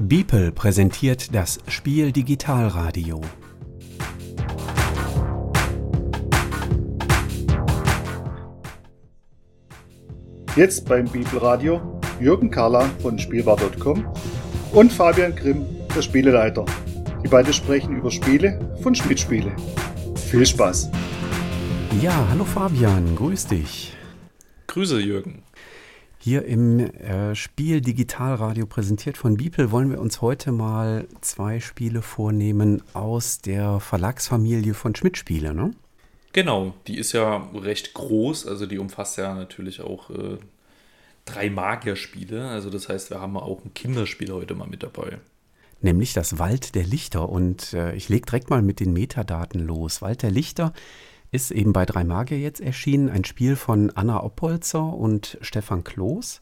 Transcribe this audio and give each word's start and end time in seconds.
Beeple 0.00 0.52
präsentiert 0.52 1.34
das 1.34 1.58
Spiel 1.66 2.12
Digitalradio. 2.12 3.20
Jetzt 10.54 10.88
beim 10.88 11.06
Bibelradio 11.06 12.00
Jürgen 12.20 12.48
Karla 12.48 12.88
von 13.02 13.18
Spielbar.com 13.18 14.06
und 14.72 14.92
Fabian 14.92 15.34
Grimm, 15.34 15.66
der 15.92 16.02
Spieleleiter. 16.02 16.64
Die 17.24 17.28
beiden 17.28 17.52
sprechen 17.52 17.96
über 17.96 18.12
Spiele 18.12 18.78
von 18.80 18.94
Schmidt-Spiele. 18.94 19.50
Viel 20.14 20.46
Spaß! 20.46 20.90
Ja, 22.00 22.24
hallo 22.30 22.44
Fabian, 22.44 23.16
grüß 23.16 23.48
dich. 23.48 23.96
Grüße 24.68 25.00
Jürgen. 25.00 25.42
Hier 26.20 26.44
im 26.44 26.80
äh, 26.80 27.34
Spiel 27.36 27.80
Digitalradio 27.80 28.66
präsentiert 28.66 29.16
von 29.16 29.36
Beeple 29.36 29.70
wollen 29.70 29.90
wir 29.90 30.00
uns 30.00 30.20
heute 30.20 30.50
mal 30.50 31.06
zwei 31.20 31.60
Spiele 31.60 32.02
vornehmen 32.02 32.82
aus 32.92 33.38
der 33.38 33.78
Verlagsfamilie 33.78 34.74
von 34.74 34.96
Schmidt-Spiele, 34.96 35.54
ne? 35.54 35.70
Genau, 36.32 36.74
die 36.86 36.98
ist 36.98 37.12
ja 37.12 37.48
recht 37.54 37.94
groß, 37.94 38.46
also 38.46 38.66
die 38.66 38.78
umfasst 38.78 39.16
ja 39.16 39.34
natürlich 39.34 39.80
auch 39.80 40.10
äh, 40.10 40.38
drei 41.24 41.50
Magierspiele. 41.50 42.48
Also 42.48 42.68
das 42.70 42.88
heißt, 42.88 43.10
wir 43.10 43.20
haben 43.20 43.36
auch 43.36 43.64
ein 43.64 43.72
Kinderspiel 43.74 44.32
heute 44.32 44.54
mal 44.54 44.68
mit 44.68 44.82
dabei. 44.82 45.18
Nämlich 45.80 46.12
das 46.12 46.38
Wald 46.38 46.74
der 46.74 46.84
Lichter. 46.84 47.28
Und 47.28 47.72
äh, 47.72 47.94
ich 47.94 48.08
lege 48.08 48.26
direkt 48.26 48.50
mal 48.50 48.62
mit 48.62 48.80
den 48.80 48.92
Metadaten 48.92 49.60
los. 49.60 50.02
Wald 50.02 50.22
der 50.22 50.30
Lichter 50.30 50.72
ist 51.30 51.50
eben 51.50 51.72
bei 51.72 51.84
Drei 51.84 52.04
Magier 52.04 52.38
jetzt 52.38 52.60
erschienen, 52.60 53.10
ein 53.10 53.24
Spiel 53.24 53.56
von 53.56 53.90
Anna 53.90 54.22
Oppolzer 54.22 54.92
und 54.92 55.38
Stefan 55.40 55.84
Kloß 55.84 56.40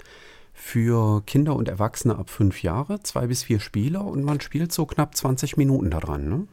für 0.53 1.23
Kinder 1.27 1.55
und 1.55 1.69
Erwachsene 1.69 2.17
ab 2.17 2.31
fünf 2.31 2.63
Jahre, 2.63 3.03
zwei 3.03 3.27
bis 3.27 3.45
vier 3.45 3.61
Spieler 3.61 4.05
und 4.05 4.25
man 4.25 4.41
spielt 4.41 4.73
so 4.73 4.87
knapp 4.87 5.15
20 5.15 5.57
Minuten 5.57 5.91
daran. 5.91 6.29
Ne? 6.29 6.49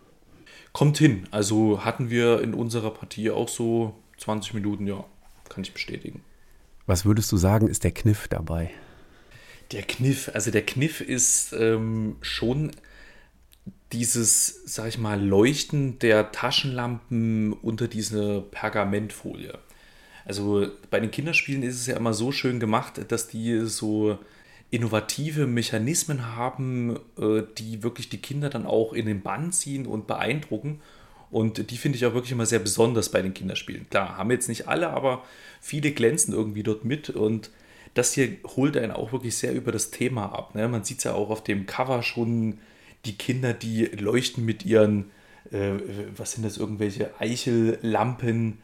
Kommt 0.73 0.97
hin. 0.97 1.27
Also 1.31 1.85
hatten 1.85 2.09
wir 2.09 2.41
in 2.41 2.53
unserer 2.53 2.91
Partie 2.91 3.31
auch 3.31 3.47
so 3.47 3.95
20 4.17 4.55
Minuten, 4.55 4.87
ja, 4.87 5.05
kann 5.47 5.63
ich 5.63 5.73
bestätigen. 5.73 6.21
Was 6.85 7.05
würdest 7.05 7.31
du 7.31 7.37
sagen, 7.37 7.67
ist 7.67 7.83
der 7.83 7.91
Kniff 7.91 8.27
dabei? 8.27 8.71
Der 9.71 9.83
Kniff, 9.83 10.29
also 10.33 10.51
der 10.51 10.65
Kniff 10.65 10.99
ist 10.99 11.53
ähm, 11.53 12.17
schon 12.21 12.71
dieses, 13.93 14.63
sag 14.65 14.87
ich 14.89 14.97
mal, 14.97 15.23
Leuchten 15.23 15.99
der 15.99 16.31
Taschenlampen 16.31 17.53
unter 17.53 17.87
diese 17.87 18.41
Pergamentfolie. 18.51 19.57
Also 20.25 20.67
bei 20.89 20.99
den 20.99 21.11
Kinderspielen 21.11 21.63
ist 21.63 21.75
es 21.75 21.87
ja 21.87 21.95
immer 21.95 22.13
so 22.13 22.31
schön 22.31 22.59
gemacht, 22.59 22.99
dass 23.09 23.27
die 23.27 23.65
so 23.65 24.17
innovative 24.71 25.45
Mechanismen 25.45 26.35
haben, 26.35 26.97
äh, 27.17 27.43
die 27.57 27.83
wirklich 27.83 28.09
die 28.09 28.17
Kinder 28.17 28.49
dann 28.49 28.65
auch 28.65 28.93
in 28.93 29.05
den 29.05 29.21
Bann 29.21 29.51
ziehen 29.51 29.85
und 29.85 30.07
beeindrucken. 30.07 30.81
Und 31.29 31.69
die 31.69 31.77
finde 31.77 31.97
ich 31.97 32.05
auch 32.05 32.13
wirklich 32.13 32.31
immer 32.31 32.45
sehr 32.45 32.59
besonders 32.59 33.09
bei 33.09 33.21
den 33.21 33.33
Kinderspielen. 33.33 33.89
Klar, 33.89 34.17
haben 34.17 34.31
jetzt 34.31 34.49
nicht 34.49 34.67
alle, 34.67 34.89
aber 34.89 35.23
viele 35.61 35.91
glänzen 35.91 36.33
irgendwie 36.33 36.63
dort 36.63 36.85
mit. 36.85 37.11
Und 37.11 37.51
das 37.93 38.13
hier 38.13 38.37
holt 38.55 38.75
einen 38.77 38.91
auch 38.91 39.11
wirklich 39.11 39.35
sehr 39.35 39.53
über 39.53 39.71
das 39.71 39.91
Thema 39.91 40.33
ab. 40.33 40.55
Ne? 40.55 40.67
Man 40.67 40.83
sieht 40.83 40.99
es 40.99 41.03
ja 41.03 41.13
auch 41.13 41.29
auf 41.29 41.43
dem 41.43 41.65
Cover 41.65 42.01
schon, 42.01 42.59
die 43.05 43.17
Kinder, 43.17 43.53
die 43.53 43.85
leuchten 43.85 44.45
mit 44.45 44.65
ihren, 44.65 45.11
äh, 45.51 45.73
was 46.15 46.33
sind 46.33 46.43
das, 46.43 46.57
irgendwelche 46.57 47.11
Eichellampen 47.19 48.59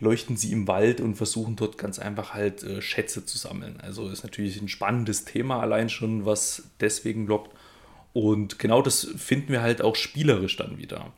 leuchten 0.00 0.36
sie 0.36 0.52
im 0.52 0.66
Wald 0.66 1.00
und 1.00 1.14
versuchen 1.14 1.56
dort 1.56 1.78
ganz 1.78 1.98
einfach 1.98 2.34
halt 2.34 2.62
äh, 2.62 2.82
Schätze 2.82 3.24
zu 3.24 3.38
sammeln. 3.38 3.80
Also 3.80 4.08
ist 4.08 4.24
natürlich 4.24 4.60
ein 4.60 4.68
spannendes 4.68 5.24
Thema 5.24 5.60
allein 5.60 5.88
schon, 5.88 6.26
was 6.26 6.64
deswegen 6.80 7.26
lockt. 7.26 7.56
Und 8.12 8.58
genau 8.58 8.82
das 8.82 9.08
finden 9.16 9.52
wir 9.52 9.62
halt 9.62 9.82
auch 9.82 9.96
spielerisch 9.96 10.56
dann 10.56 10.78
wieder. 10.78 11.12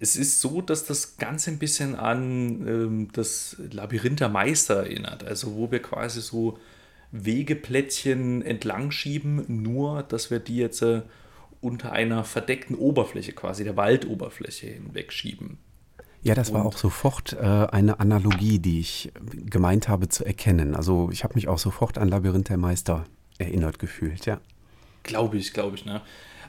Es 0.00 0.16
ist 0.16 0.40
so, 0.40 0.60
dass 0.60 0.84
das 0.84 1.16
Ganze 1.16 1.50
ein 1.50 1.58
bisschen 1.58 1.96
an 1.96 2.66
ähm, 2.66 3.08
das 3.12 3.56
Labyrinth 3.72 4.20
der 4.20 4.28
Meister 4.28 4.76
erinnert. 4.76 5.24
Also 5.24 5.54
wo 5.54 5.70
wir 5.70 5.82
quasi 5.82 6.20
so 6.20 6.58
Wegeplättchen 7.10 8.42
entlang 8.42 8.90
schieben, 8.90 9.44
nur 9.62 10.02
dass 10.02 10.30
wir 10.30 10.38
die 10.38 10.56
jetzt 10.56 10.82
äh, 10.82 11.02
unter 11.60 11.92
einer 11.92 12.24
verdeckten 12.24 12.76
Oberfläche, 12.76 13.32
quasi 13.32 13.64
der 13.64 13.76
Waldoberfläche 13.76 14.66
hinwegschieben. 14.66 15.58
Ja, 16.22 16.34
das 16.34 16.52
war 16.52 16.66
auch 16.66 16.76
sofort 16.76 17.34
äh, 17.34 17.44
eine 17.44 18.00
Analogie, 18.00 18.58
die 18.58 18.80
ich 18.80 19.12
gemeint 19.46 19.88
habe 19.88 20.08
zu 20.08 20.24
erkennen. 20.24 20.74
Also 20.74 21.10
ich 21.12 21.22
habe 21.22 21.34
mich 21.34 21.48
auch 21.48 21.58
sofort 21.58 21.96
an 21.96 22.08
Labyrinth 22.08 22.48
der 22.48 22.56
Meister 22.56 23.04
erinnert 23.38 23.78
gefühlt, 23.78 24.26
ja. 24.26 24.40
Glaube 25.04 25.36
ich, 25.38 25.52
glaube 25.52 25.76
ich, 25.76 25.84
ne? 25.84 26.02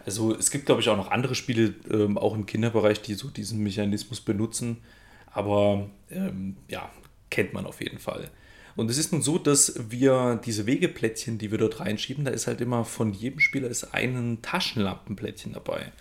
Also 0.06 0.36
es 0.36 0.50
gibt, 0.50 0.66
glaube 0.66 0.82
ich, 0.82 0.90
auch 0.90 0.98
noch 0.98 1.12
andere 1.12 1.36
Spiele, 1.36 1.76
ähm, 1.92 2.18
auch 2.18 2.34
im 2.34 2.46
Kinderbereich, 2.46 3.02
die 3.02 3.14
so 3.14 3.30
diesen 3.30 3.62
Mechanismus 3.62 4.22
benutzen. 4.22 4.78
Aber 5.32 5.90
ähm, 6.10 6.58
ja, 6.68 6.90
kennt 7.30 7.54
man 7.54 7.66
auf 7.66 7.82
jeden 7.82 8.00
Fall. 8.00 8.32
Und 8.80 8.90
es 8.90 8.98
ist 8.98 9.12
nun 9.12 9.22
so, 9.22 9.38
dass 9.38 9.74
wir 9.90 10.40
diese 10.46 10.66
Wegeplättchen, 10.66 11.38
die 11.38 11.52
wir 11.52 11.58
dort 11.58 11.82
reinschieben, 11.82 12.24
da 12.24 12.32
ist 12.32 12.48
halt 12.48 12.62
immer 12.62 12.86
von 12.86 13.12
jedem 13.12 13.42
Spieler 13.42 13.68
ist 13.68 13.94
ein 13.94 14.42
Taschenlampenplättchen 14.42 15.52
dabei. 15.52 15.92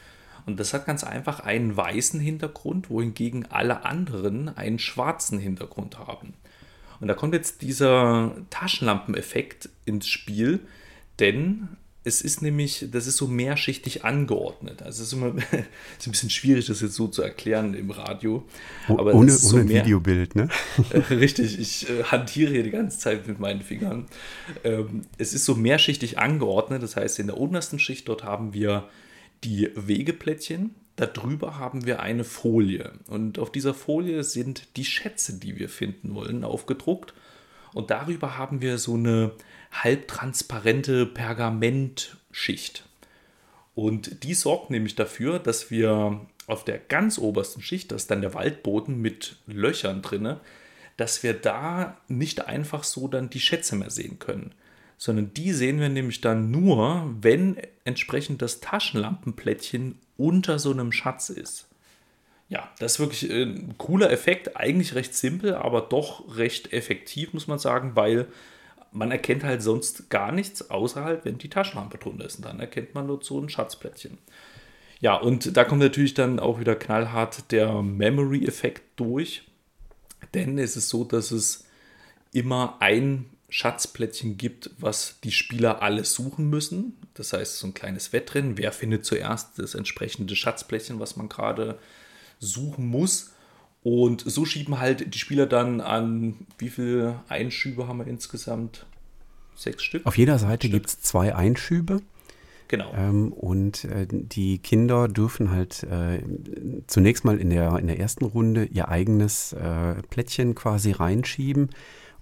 Und 0.47 0.61
das 0.61 0.73
hat 0.73 0.87
ganz 0.87 1.03
einfach 1.03 1.41
einen 1.41 1.77
weißen 1.77 2.21
Hintergrund, 2.21 2.89
wohingegen 2.89 3.47
alle 3.47 3.85
anderen 3.85 4.57
einen 4.57 4.79
schwarzen 4.79 5.41
Hintergrund 5.41 5.99
haben. 5.99 6.35
Und 7.01 7.09
da 7.09 7.15
kommt 7.15 7.35
jetzt 7.35 7.63
dieser 7.63 8.37
Taschenlampeneffekt 8.51 9.71
ins 9.85 10.07
Spiel, 10.07 10.61
denn 11.19 11.71
es 12.09 12.23
ist 12.23 12.43
nämlich, 12.43 12.87
das 12.91 13.07
ist 13.07 13.19
so 13.19 13.29
mehrschichtig 13.29 14.05
angeordnet. 14.05 14.83
Also 14.83 15.03
es 15.03 15.09
ist 15.09 15.13
immer 15.13 15.37
ist 15.99 16.07
ein 16.07 16.11
bisschen 16.11 16.31
schwierig, 16.31 16.67
das 16.67 16.81
jetzt 16.81 16.95
so 16.95 17.07
zu 17.07 17.23
erklären 17.23 17.75
im 17.75 17.91
Radio. 17.91 18.45
Aber 18.89 19.15
ohne 19.15 19.31
so 19.31 19.57
ohne 19.57 19.65
mehr, 19.65 19.85
Videobild, 19.85 20.35
ne? 20.35 20.49
richtig, 21.11 21.59
ich 21.59 21.89
äh, 21.89 22.05
hantiere 22.05 22.51
hier 22.51 22.63
die 22.63 22.71
ganze 22.71 22.99
Zeit 22.99 23.29
mit 23.29 23.39
meinen 23.39 23.61
Fingern. 23.61 24.07
Ähm, 24.65 25.07
es 25.19 25.35
ist 25.35 25.45
so 25.45 25.55
mehrschichtig 25.55 26.19
angeordnet, 26.19 26.83
das 26.83 26.97
heißt, 26.97 27.19
in 27.21 27.29
der 27.29 27.37
untersten 27.37 27.79
Schicht 27.79 28.09
dort 28.09 28.25
haben 28.25 28.55
wir 28.55 28.89
die 29.45 29.71
Wegeplättchen. 29.77 30.75
Darüber 30.97 31.59
haben 31.59 31.87
wir 31.87 32.01
eine 32.01 32.25
Folie. 32.25 32.93
Und 33.07 33.39
auf 33.39 33.53
dieser 33.53 33.73
Folie 33.73 34.25
sind 34.25 34.77
die 34.77 34.85
Schätze, 34.85 35.39
die 35.39 35.57
wir 35.57 35.69
finden 35.69 36.15
wollen, 36.15 36.43
aufgedruckt. 36.43 37.15
Und 37.73 37.91
darüber 37.91 38.37
haben 38.37 38.63
wir 38.63 38.79
so 38.79 38.95
eine 38.95 39.33
halbtransparente 39.73 41.07
Pergamentschicht. 41.07 42.85
Und 43.75 44.25
die 44.25 44.35
sorgt 44.35 44.71
nämlich 44.71 44.97
dafür, 44.97 45.39
dass 45.39 45.71
wir 45.71 46.21
auf 46.47 46.65
der 46.65 46.79
ganz 46.79 47.19
obersten 47.19 47.63
Schicht, 47.63 47.93
das 47.93 48.03
ist 48.03 48.11
dann 48.11 48.23
der 48.23 48.35
Waldboden 48.35 49.01
mit 49.01 49.37
Löchern 49.47 50.03
drinne, 50.03 50.41
dass 50.97 51.23
wir 51.23 51.35
da 51.35 51.97
nicht 52.09 52.47
einfach 52.47 52.83
so 52.83 53.07
dann 53.07 53.31
die 53.31 53.41
Schätze 53.41 53.77
mehr 53.77 53.91
sehen 53.91 54.19
können, 54.19 54.53
sondern 54.97 55.33
die 55.33 55.53
sehen 55.53 55.79
wir 55.79 55.89
nämlich 55.89 56.21
dann 56.21 56.51
nur, 56.51 57.15
wenn 57.21 57.57
entsprechend 57.85 58.43
das 58.43 58.61
Taschenlampenplättchen 58.61 59.99
unter 60.17 60.59
so 60.59 60.73
einem 60.73 60.91
Schatz 60.91 61.31
ist. 61.31 61.69
Ja, 62.49 62.69
das 62.79 62.95
ist 62.95 62.99
wirklich 62.99 63.31
ein 63.31 63.77
cooler 63.79 64.11
Effekt, 64.11 64.57
eigentlich 64.57 64.95
recht 64.95 65.15
simpel, 65.15 65.55
aber 65.55 65.83
doch 65.83 66.37
recht 66.37 66.73
effektiv, 66.73 67.33
muss 67.33 67.47
man 67.47 67.59
sagen, 67.59 67.95
weil 67.95 68.27
man 68.99 69.11
erkennt 69.11 69.45
halt 69.45 69.63
sonst 69.63 70.11
gar 70.11 70.33
nichts, 70.33 70.71
außer 70.71 71.05
halt, 71.05 71.25
wenn 71.25 71.39
die 71.39 71.49
Taschenlampe 71.49 71.99
drunter 71.99 72.27
ist. 72.27 72.37
Und 72.37 72.45
dann 72.45 72.61
erkennt 72.61 72.95
man 72.95 73.07
nur 73.07 73.23
so 73.23 73.41
ein 73.41 73.49
Schatzplättchen. 73.49 74.19
Ja, 75.01 75.15
und 75.15 75.57
da 75.57 75.65
kommt 75.65 75.81
natürlich 75.81 76.15
dann 76.15 76.41
auch 76.41 76.59
wieder 76.59 76.75
knallhart 76.75 77.51
der 77.53 77.83
Memory-Effekt 77.83 78.83
durch. 78.97 79.45
Denn 80.35 80.59
es 80.59 80.77
ist 80.77 80.89
so, 80.89 81.05
dass 81.05 81.31
es 81.31 81.67
immer 82.33 82.77
ein 82.81 83.27
Schatzplättchen 83.49 84.37
gibt, 84.37 84.71
was 84.79 85.21
die 85.25 85.33
Spieler 85.33 85.81
alle 85.81 86.05
suchen 86.05 86.51
müssen. 86.51 86.99
Das 87.15 87.33
heißt, 87.33 87.59
so 87.59 87.69
ein 87.69 87.75
kleines 87.75 88.13
Wettrennen. 88.13 88.59
Wer 88.59 88.73
findet 88.73 89.07
zuerst 89.07 89.59
das 89.59 89.75
entsprechende 89.75 90.37
Schatzplättchen, 90.37 91.01
was 91.01 91.17
man 91.17 91.29
gerade 91.29 91.79
suchen 92.41 92.87
muss? 92.87 93.33
Und 93.83 94.23
so 94.27 94.45
schieben 94.45 94.81
halt 94.81 95.15
die 95.15 95.19
Spieler 95.19 95.47
dann 95.47 95.81
an, 95.81 96.47
wie 96.59 96.69
viele 96.69 97.21
Einschübe 97.29 97.89
haben 97.89 97.99
wir 97.99 98.07
insgesamt? 98.07 98.87
Sechs 99.55 99.83
Stück? 99.83 100.07
Auf 100.07 100.17
jeder 100.17 100.39
Seite 100.39 100.69
gibt 100.69 100.87
es 100.87 101.01
zwei 101.01 101.35
Einschübe. 101.35 102.01
Genau. 102.69 102.93
Ähm, 102.95 103.33
und 103.33 103.85
äh, 103.85 104.07
die 104.09 104.59
Kinder 104.59 105.09
dürfen 105.09 105.51
halt 105.51 105.83
äh, 105.85 106.23
zunächst 106.87 107.25
mal 107.25 107.39
in 107.39 107.51
der, 107.51 107.79
in 107.79 107.87
der 107.87 107.99
ersten 107.99 108.25
Runde 108.25 108.67
ihr 108.67 108.89
eigenes 108.89 109.55
äh, 109.55 109.95
Plättchen 110.11 110.55
quasi 110.55 110.93
reinschieben 110.93 111.71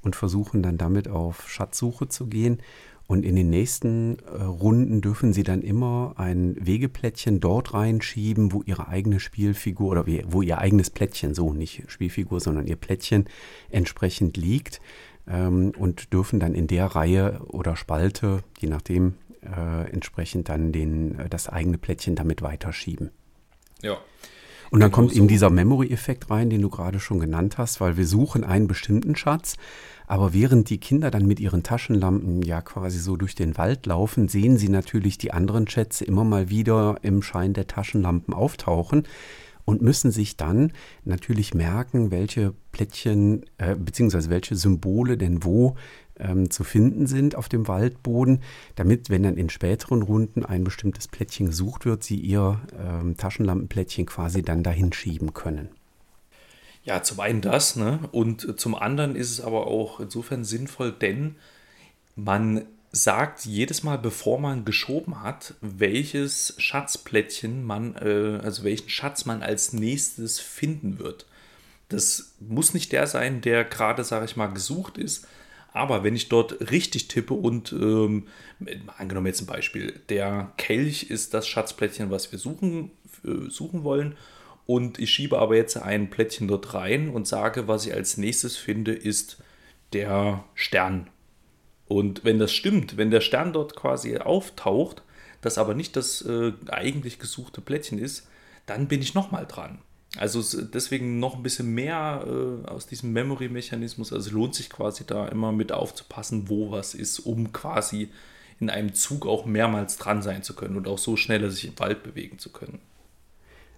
und 0.03 0.15
versuchen 0.15 0.63
dann 0.63 0.79
damit 0.79 1.09
auf 1.09 1.49
Schatzsuche 1.49 2.09
zu 2.09 2.29
gehen. 2.29 2.63
Und 3.07 3.25
in 3.25 3.37
den 3.37 3.51
nächsten 3.51 4.19
äh, 4.19 4.43
Runden 4.43 5.01
dürfen 5.01 5.33
sie 5.33 5.45
dann 5.45 5.63
immer 5.63 6.15
ein 6.17 6.57
Wegeplättchen 6.59 7.39
dort 7.39 7.73
reinschieben, 7.73 8.53
wo 8.53 8.63
ihre 8.63 8.89
eigene 8.89 9.21
Spielfigur 9.21 9.91
oder 9.91 10.07
wo 10.27 10.43
ihr 10.43 10.59
eigenes 10.59 10.91
Plättchen, 10.91 11.35
so 11.35 11.53
nicht 11.53 11.85
Spielfigur, 11.87 12.41
sondern 12.41 12.67
ihr 12.67 12.77
Plättchen 12.77 13.27
entsprechend 13.71 14.37
liegt 14.37 14.81
ähm, 15.29 15.73
und 15.79 16.13
dürfen 16.13 16.41
dann 16.41 16.55
in 16.55 16.67
der 16.67 16.87
Reihe 16.87 17.41
oder 17.47 17.77
Spalte, 17.77 18.43
je 18.59 18.69
nachdem, 18.69 19.15
äh, 19.43 19.91
entsprechend 19.91 20.49
dann 20.49 20.73
den, 20.73 21.19
äh, 21.19 21.29
das 21.29 21.49
eigene 21.49 21.79
Plättchen 21.79 22.17
damit 22.17 22.43
weiterschieben. 22.43 23.11
Ja. 23.83 23.99
Und 24.71 24.81
dann 24.81 24.91
genau 24.91 24.97
kommt 24.97 25.11
so. 25.11 25.17
eben 25.17 25.29
dieser 25.29 25.51
Memory-Effekt 25.51 26.31
rein, 26.31 26.51
den 26.51 26.63
du 26.63 26.71
gerade 26.71 27.01
schon 27.01 27.21
genannt 27.21 27.59
hast, 27.59 27.81
weil 27.81 27.97
wir 27.97 28.07
suchen 28.07 28.45
einen 28.45 28.67
bestimmten 28.67 29.17
Schatz. 29.17 29.57
Aber 30.07 30.33
während 30.33 30.71
die 30.71 30.79
Kinder 30.79 31.11
dann 31.11 31.27
mit 31.27 31.41
ihren 31.41 31.63
Taschenlampen 31.63 32.43
ja 32.43 32.61
quasi 32.63 32.99
so 32.99 33.17
durch 33.17 33.35
den 33.35 33.57
Wald 33.59 33.87
laufen, 33.87 34.29
sehen 34.29 34.57
sie 34.57 34.69
natürlich 34.69 35.19
die 35.19 35.33
anderen 35.33 35.69
Schätze 35.69 36.05
immer 36.05 36.25
mal 36.25 36.49
wieder 36.49 36.99
im 37.03 37.23
Schein 37.23 37.55
der 37.55 37.67
Taschenlampen 37.67 38.33
auftauchen 38.33 39.05
und 39.65 39.83
müssen 39.83 40.13
sich 40.13 40.37
dann 40.37 40.73
natürlich 41.05 41.53
merken, 41.53 42.11
welche 42.11 42.55
Plättchen 42.71 43.45
äh, 43.59 43.75
bzw. 43.75 44.31
welche 44.31 44.55
Symbole 44.55 45.19
denn 45.19 45.45
wo 45.45 45.75
ähm, 46.19 46.51
zu 46.51 46.65
finden 46.65 47.07
sind 47.07 47.35
auf 47.35 47.49
dem 47.49 47.69
Waldboden, 47.69 48.43
damit, 48.75 49.11
wenn 49.11 49.23
dann 49.23 49.37
in 49.37 49.51
späteren 49.51 50.03
Runden 50.03 50.45
ein 50.45 50.65
bestimmtes 50.65 51.09
Plättchen 51.09 51.47
gesucht 51.47 51.85
wird, 51.85 52.05
sie 52.05 52.17
ihr 52.17 52.61
ähm, 52.79 53.17
Taschenlampenplättchen 53.17 54.07
quasi 54.07 54.43
dann 54.43 54.63
dahin 54.63 54.93
schieben 54.93 55.35
können. 55.35 55.69
Ja, 56.85 57.03
zum 57.03 57.21
einen 57.21 57.41
das, 57.41 57.75
ne? 57.77 58.01
Und 58.13 58.61
zum 58.61 58.77
anderen 58.77 59.17
ist 59.17 59.31
es 59.31 59.41
aber 59.41 59.67
auch 59.67 59.99
insofern 59.99 60.45
sinnvoll, 60.45 60.93
denn 60.93 61.35
man 62.15 62.63
sagt 62.93 63.45
jedes 63.45 63.83
Mal, 63.83 63.99
bevor 63.99 64.39
man 64.39 64.65
geschoben 64.65 65.23
hat, 65.23 65.55
welches 65.61 66.55
Schatzplättchen 66.59 67.65
man, 67.65 67.95
äh, 67.97 68.41
also 68.43 68.65
welchen 68.65 68.89
Schatz 68.89 69.25
man 69.25 69.43
als 69.43 69.73
nächstes 69.73 70.39
finden 70.39 70.99
wird. 70.99 71.27
Das 71.89 72.35
muss 72.41 72.75
nicht 72.75 72.93
der 72.93 73.07
sein, 73.07 73.41
der 73.41 73.65
gerade, 73.65 74.03
sage 74.03 74.25
ich 74.25 74.37
mal, 74.37 74.49
gesucht 74.49 74.99
ist. 74.99 75.27
Aber 75.77 76.05
wenn 76.05 76.17
ich 76.17 76.29
dort 76.29 76.71
richtig 76.71 77.09
tippe 77.09 77.35
und 77.35 77.73
ähm, 77.73 78.29
angenommen 78.97 79.27
jetzt 79.27 79.43
ein 79.43 79.47
Beispiel, 79.47 80.01
der 80.09 80.53
Kelch 80.57 81.11
ist 81.11 81.35
das 81.35 81.47
Schatzplättchen, 81.47 82.11
was 82.11 82.33
wir 82.33 82.39
suchen, 82.39 82.91
äh, 83.25 83.51
suchen 83.51 83.85
wollen. 83.85 84.17
Und 84.67 84.99
ich 84.99 85.11
schiebe 85.13 85.39
aber 85.39 85.55
jetzt 85.55 85.77
ein 85.77 86.11
Plättchen 86.11 86.49
dort 86.49 86.75
rein 86.75 87.11
und 87.11 87.29
sage, 87.29 87.69
was 87.69 87.87
ich 87.87 87.95
als 87.95 88.17
nächstes 88.17 88.57
finde, 88.57 88.93
ist 88.93 89.43
der 89.93 90.45
Stern 90.55 91.09
und 91.89 92.25
wenn 92.25 92.39
das 92.39 92.53
stimmt, 92.53 92.97
wenn 92.97 93.11
der 93.11 93.21
Stern 93.21 93.53
dort 93.53 93.77
quasi 93.77 94.17
auftaucht, 94.19 95.03
das 95.41 95.59
aber 95.59 95.75
nicht 95.75 95.97
das 95.97 96.23
äh, 96.23 96.53
eigentlich 96.69 97.19
gesuchte 97.19 97.61
Plättchen 97.61 97.99
ist, 97.99 98.29
dann 98.67 98.89
bin 98.89 99.01
ich 99.01 99.15
nochmal 99.15 99.47
dran. 99.47 99.79
Also 100.19 100.43
deswegen 100.63 101.19
noch 101.19 101.37
ein 101.37 101.43
bisschen 101.43 101.75
mehr 101.75 102.25
äh, 102.27 102.69
aus 102.69 102.87
diesem 102.87 103.13
Memory-Mechanismus. 103.13 104.13
Also 104.13 104.31
lohnt 104.31 104.55
sich 104.55 104.71
quasi 104.71 105.05
da 105.07 105.29
immer 105.29 105.53
mit 105.53 105.73
aufzupassen, 105.73 106.49
wo 106.49 106.71
was 106.71 106.95
ist, 106.95 107.21
um 107.21 107.53
quasi 107.53 108.11
in 108.59 108.71
einem 108.71 108.95
Zug 108.95 109.27
auch 109.27 109.45
mehrmals 109.45 109.99
dran 109.99 110.23
sein 110.23 110.43
zu 110.43 110.55
können 110.55 110.77
und 110.77 110.89
auch 110.89 110.99
so 110.99 111.17
schneller 111.17 111.51
sich 111.51 111.67
im 111.67 111.79
Wald 111.79 112.03
bewegen 112.03 112.39
zu 112.39 112.51
können. 112.51 112.79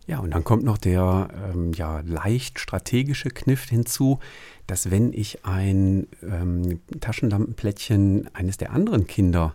Ja, 0.06 0.20
und 0.20 0.30
dann 0.30 0.42
kommt 0.42 0.64
noch 0.64 0.78
der 0.78 1.28
ähm, 1.52 1.72
ja, 1.74 2.00
leicht 2.00 2.60
strategische 2.60 3.28
Kniff 3.28 3.68
hinzu, 3.68 4.20
dass 4.66 4.90
wenn 4.90 5.12
ich 5.12 5.44
ein 5.44 6.06
ähm, 6.22 6.80
Taschenlampenplättchen 7.00 8.30
eines 8.34 8.56
der 8.56 8.72
anderen 8.72 9.06
Kinder 9.06 9.54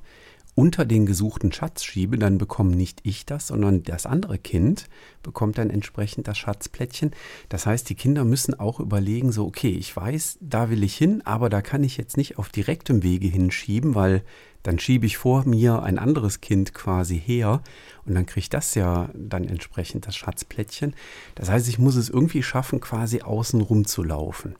unter 0.55 0.85
den 0.85 1.05
gesuchten 1.05 1.51
Schatz 1.51 1.83
schiebe, 1.83 2.17
dann 2.17 2.37
bekomme 2.37 2.75
nicht 2.75 2.99
ich 3.03 3.25
das, 3.25 3.47
sondern 3.47 3.83
das 3.83 4.05
andere 4.05 4.37
Kind 4.37 4.87
bekommt 5.23 5.57
dann 5.57 5.69
entsprechend 5.69 6.27
das 6.27 6.37
Schatzplättchen. 6.37 7.11
Das 7.49 7.65
heißt, 7.65 7.89
die 7.89 7.95
Kinder 7.95 8.23
müssen 8.23 8.59
auch 8.59 8.79
überlegen, 8.79 9.31
so, 9.31 9.45
okay, 9.45 9.71
ich 9.71 9.95
weiß, 9.95 10.37
da 10.41 10.69
will 10.69 10.83
ich 10.83 10.95
hin, 10.95 11.21
aber 11.25 11.49
da 11.49 11.61
kann 11.61 11.83
ich 11.83 11.97
jetzt 11.97 12.17
nicht 12.17 12.37
auf 12.37 12.49
direktem 12.49 13.01
Wege 13.03 13.27
hinschieben, 13.27 13.95
weil 13.95 14.23
dann 14.61 14.79
schiebe 14.79 15.05
ich 15.05 15.17
vor 15.17 15.45
mir 15.45 15.83
ein 15.83 15.99
anderes 15.99 16.39
Kind 16.39 16.73
quasi 16.73 17.19
her 17.19 17.61
und 18.05 18.15
dann 18.15 18.25
kriegt 18.25 18.53
das 18.53 18.75
ja 18.75 19.09
dann 19.13 19.45
entsprechend 19.45 20.07
das 20.07 20.15
Schatzplättchen. 20.15 20.95
Das 21.35 21.49
heißt, 21.49 21.67
ich 21.67 21.79
muss 21.79 21.95
es 21.95 22.09
irgendwie 22.09 22.43
schaffen, 22.43 22.79
quasi 22.79 23.21
außen 23.21 23.59
rum 23.59 23.85
zu 23.85 24.03
laufen. 24.03 24.55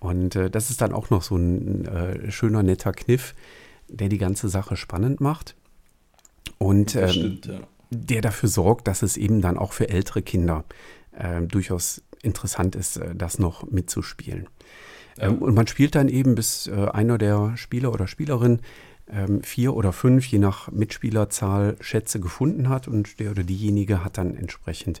Und 0.00 0.36
äh, 0.36 0.48
das 0.48 0.70
ist 0.70 0.80
dann 0.80 0.92
auch 0.92 1.10
noch 1.10 1.22
so 1.22 1.36
ein 1.36 1.84
äh, 1.86 2.30
schöner, 2.30 2.62
netter 2.62 2.92
Kniff, 2.92 3.34
der 3.88 4.08
die 4.08 4.18
ganze 4.18 4.48
Sache 4.48 4.76
spannend 4.76 5.20
macht. 5.20 5.54
Und 6.58 6.94
ähm, 6.94 7.08
stimmt, 7.08 7.46
ja. 7.46 7.60
der 7.90 8.20
dafür 8.20 8.48
sorgt, 8.48 8.88
dass 8.88 9.02
es 9.02 9.16
eben 9.16 9.40
dann 9.40 9.58
auch 9.58 9.72
für 9.72 9.88
ältere 9.88 10.22
Kinder 10.22 10.64
äh, 11.12 11.42
durchaus 11.42 12.02
interessant 12.22 12.76
ist, 12.76 12.96
äh, 12.96 13.14
das 13.14 13.38
noch 13.38 13.70
mitzuspielen. 13.70 14.48
Ja. 15.16 15.28
Ähm, 15.28 15.38
und 15.38 15.54
man 15.54 15.66
spielt 15.66 15.94
dann 15.94 16.08
eben, 16.08 16.34
bis 16.34 16.66
äh, 16.66 16.88
einer 16.92 17.18
der 17.18 17.56
Spieler 17.56 17.92
oder 17.92 18.06
Spielerin 18.06 18.60
ähm, 19.10 19.42
vier 19.42 19.74
oder 19.74 19.92
fünf, 19.92 20.26
je 20.26 20.38
nach 20.38 20.70
Mitspielerzahl, 20.70 21.76
Schätze 21.80 22.20
gefunden 22.20 22.68
hat 22.68 22.88
und 22.88 23.20
der 23.20 23.30
oder 23.30 23.42
diejenige 23.42 24.04
hat 24.04 24.18
dann 24.18 24.36
entsprechend 24.36 25.00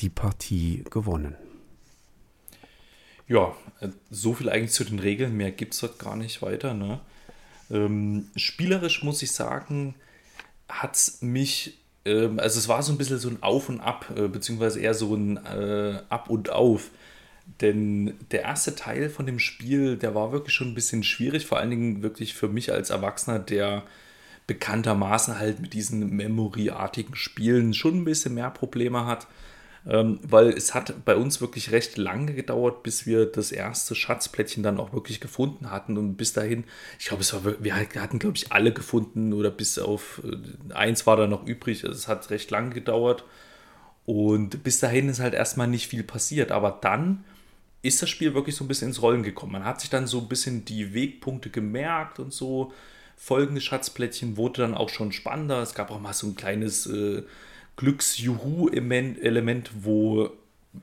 die 0.00 0.08
Partie 0.08 0.84
gewonnen. 0.90 1.36
Ja, 3.26 3.54
äh, 3.80 3.88
so 4.10 4.34
viel 4.34 4.48
eigentlich 4.48 4.72
zu 4.72 4.84
den 4.84 4.98
Regeln, 4.98 5.36
mehr 5.36 5.52
gibt 5.52 5.74
es 5.74 5.80
dort 5.80 5.98
gar 5.98 6.16
nicht 6.16 6.42
weiter. 6.42 6.74
Ne? 6.74 7.00
Ähm, 7.70 8.28
spielerisch 8.36 9.02
muss 9.02 9.22
ich 9.22 9.32
sagen, 9.32 9.94
hat 10.68 10.96
es 10.96 11.22
mich, 11.22 11.78
ähm, 12.04 12.38
also 12.38 12.58
es 12.58 12.68
war 12.68 12.82
so 12.82 12.92
ein 12.92 12.98
bisschen 12.98 13.18
so 13.18 13.28
ein 13.28 13.42
Auf 13.42 13.68
und 13.68 13.80
Ab, 13.80 14.12
äh, 14.16 14.28
beziehungsweise 14.28 14.80
eher 14.80 14.94
so 14.94 15.14
ein 15.14 15.36
äh, 15.38 16.02
Ab 16.08 16.30
und 16.30 16.50
Auf. 16.50 16.90
Denn 17.60 18.14
der 18.30 18.42
erste 18.42 18.74
Teil 18.76 19.10
von 19.10 19.26
dem 19.26 19.38
Spiel, 19.38 19.96
der 19.96 20.14
war 20.14 20.32
wirklich 20.32 20.54
schon 20.54 20.68
ein 20.68 20.74
bisschen 20.74 21.02
schwierig, 21.02 21.46
vor 21.46 21.58
allen 21.58 21.70
Dingen 21.70 22.02
wirklich 22.02 22.34
für 22.34 22.48
mich 22.48 22.72
als 22.72 22.90
Erwachsener, 22.90 23.38
der 23.38 23.82
bekanntermaßen 24.46 25.38
halt 25.38 25.60
mit 25.60 25.74
diesen 25.74 26.16
Memory-artigen 26.16 27.14
Spielen 27.14 27.74
schon 27.74 27.98
ein 27.98 28.04
bisschen 28.04 28.34
mehr 28.34 28.50
Probleme 28.50 29.06
hat. 29.06 29.26
Ähm, 29.86 30.20
weil 30.22 30.48
es 30.48 30.74
hat 30.74 31.04
bei 31.04 31.16
uns 31.16 31.40
wirklich 31.40 31.70
recht 31.72 31.96
lange 31.96 32.34
gedauert, 32.34 32.82
bis 32.82 33.06
wir 33.06 33.24
das 33.24 33.50
erste 33.50 33.94
Schatzplättchen 33.94 34.62
dann 34.62 34.78
auch 34.78 34.92
wirklich 34.92 35.20
gefunden 35.20 35.70
hatten. 35.70 35.96
Und 35.96 36.16
bis 36.16 36.32
dahin, 36.32 36.64
ich 36.98 37.06
glaube, 37.06 37.22
es 37.22 37.32
war, 37.32 37.42
wir 37.58 37.74
hatten, 37.76 38.18
glaube 38.18 38.36
ich, 38.36 38.52
alle 38.52 38.72
gefunden 38.72 39.32
oder 39.32 39.50
bis 39.50 39.78
auf 39.78 40.20
äh, 40.24 40.74
eins 40.74 41.06
war 41.06 41.16
da 41.16 41.26
noch 41.26 41.46
übrig. 41.46 41.84
Also 41.84 41.96
es 41.96 42.08
hat 42.08 42.28
recht 42.30 42.50
lange 42.50 42.70
gedauert. 42.70 43.24
Und 44.04 44.62
bis 44.62 44.80
dahin 44.80 45.08
ist 45.08 45.20
halt 45.20 45.34
erstmal 45.34 45.66
nicht 45.66 45.88
viel 45.88 46.02
passiert. 46.02 46.52
Aber 46.52 46.78
dann 46.82 47.24
ist 47.82 48.02
das 48.02 48.10
Spiel 48.10 48.34
wirklich 48.34 48.56
so 48.56 48.64
ein 48.64 48.68
bisschen 48.68 48.88
ins 48.88 49.00
Rollen 49.00 49.22
gekommen. 49.22 49.52
Man 49.52 49.64
hat 49.64 49.80
sich 49.80 49.88
dann 49.88 50.06
so 50.06 50.18
ein 50.18 50.28
bisschen 50.28 50.64
die 50.66 50.92
Wegpunkte 50.92 51.48
gemerkt 51.48 52.18
und 52.18 52.32
so. 52.32 52.72
Folgende 53.16 53.60
Schatzplättchen 53.60 54.36
wurde 54.36 54.62
dann 54.62 54.74
auch 54.74 54.90
schon 54.90 55.12
spannender. 55.12 55.62
Es 55.62 55.74
gab 55.74 55.90
auch 55.90 56.00
mal 56.00 56.12
so 56.12 56.26
ein 56.26 56.36
kleines 56.36 56.86
äh, 56.86 57.22
Glücksjuhu-Element, 57.80 59.70
wo 59.82 60.30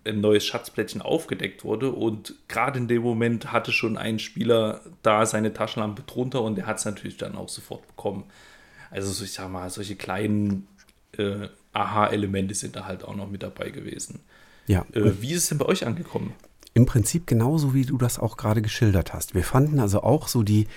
ein 0.03 0.19
neues 0.19 0.45
Schatzplättchen 0.45 1.01
aufgedeckt 1.01 1.63
wurde. 1.63 1.91
Und 1.91 2.33
gerade 2.47 2.79
in 2.79 2.87
dem 2.87 3.03
Moment 3.03 3.51
hatte 3.51 3.71
schon 3.71 3.97
ein 3.97 4.19
Spieler 4.19 4.81
da 5.03 5.25
seine 5.25 5.53
Taschenlampe 5.53 6.01
drunter 6.03 6.41
und 6.41 6.55
der 6.55 6.65
hat 6.65 6.79
es 6.79 6.85
natürlich 6.85 7.17
dann 7.17 7.35
auch 7.35 7.49
sofort 7.49 7.87
bekommen. 7.87 8.23
Also, 8.89 9.23
ich 9.23 9.33
sag 9.33 9.49
mal, 9.49 9.69
solche 9.69 9.95
kleinen 9.95 10.67
äh, 11.17 11.49
Aha-Elemente 11.73 12.55
sind 12.55 12.75
da 12.75 12.85
halt 12.85 13.03
auch 13.03 13.15
noch 13.15 13.29
mit 13.29 13.43
dabei 13.43 13.69
gewesen. 13.69 14.21
Ja. 14.65 14.85
Äh, 14.93 15.21
wie 15.21 15.33
ist 15.33 15.43
es 15.43 15.49
denn 15.49 15.59
bei 15.59 15.65
euch 15.65 15.85
angekommen? 15.85 16.33
Im 16.73 16.85
Prinzip 16.85 17.27
genauso, 17.27 17.73
wie 17.73 17.85
du 17.85 17.97
das 17.97 18.17
auch 18.17 18.37
gerade 18.37 18.61
geschildert 18.61 19.13
hast. 19.13 19.35
Wir 19.35 19.43
fanden 19.43 19.79
also 19.79 20.01
auch 20.01 20.27
so 20.27 20.43
die, 20.43 20.67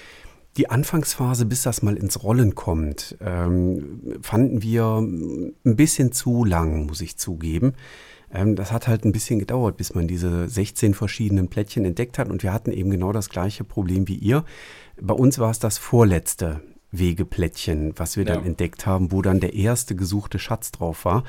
die 0.57 0.69
Anfangsphase, 0.69 1.47
bis 1.47 1.63
das 1.63 1.83
mal 1.83 1.97
ins 1.97 2.23
Rollen 2.23 2.55
kommt, 2.55 3.17
ähm, 3.21 4.19
fanden 4.23 4.63
wir 4.63 4.99
ein 4.99 5.55
bisschen 5.63 6.13
zu 6.13 6.45
lang, 6.45 6.87
muss 6.87 7.01
ich 7.01 7.17
zugeben. 7.17 7.75
Ähm, 8.33 8.57
das 8.57 8.73
hat 8.73 8.89
halt 8.89 9.05
ein 9.05 9.13
bisschen 9.13 9.39
gedauert, 9.39 9.77
bis 9.77 9.95
man 9.95 10.09
diese 10.09 10.49
16 10.49 10.95
verschiedenen 10.95 11.49
Plättchen 11.49 11.85
entdeckt 11.85 12.19
hat. 12.19 12.29
Und 12.29 12.43
wir 12.43 12.53
hatten 12.53 12.73
eben 12.73 12.91
genau 12.91 13.13
das 13.13 13.29
gleiche 13.29 13.65
Problem 13.65 14.09
wie 14.09 14.17
ihr. 14.17 14.45
Bei 15.01 15.15
uns 15.15 15.39
war 15.39 15.51
es 15.51 15.59
das 15.59 15.79
vorletzte 15.79 16.61
Wegeplättchen, 16.93 17.93
was 17.97 18.17
wir 18.17 18.25
ja. 18.25 18.35
dann 18.35 18.45
entdeckt 18.45 18.87
haben, 18.87 19.13
wo 19.13 19.23
dann 19.23 19.41
der 19.41 19.55
erste 19.55 19.95
gesuchte 19.95 20.39
Schatz 20.39 20.73
drauf 20.73 21.05
war. 21.05 21.25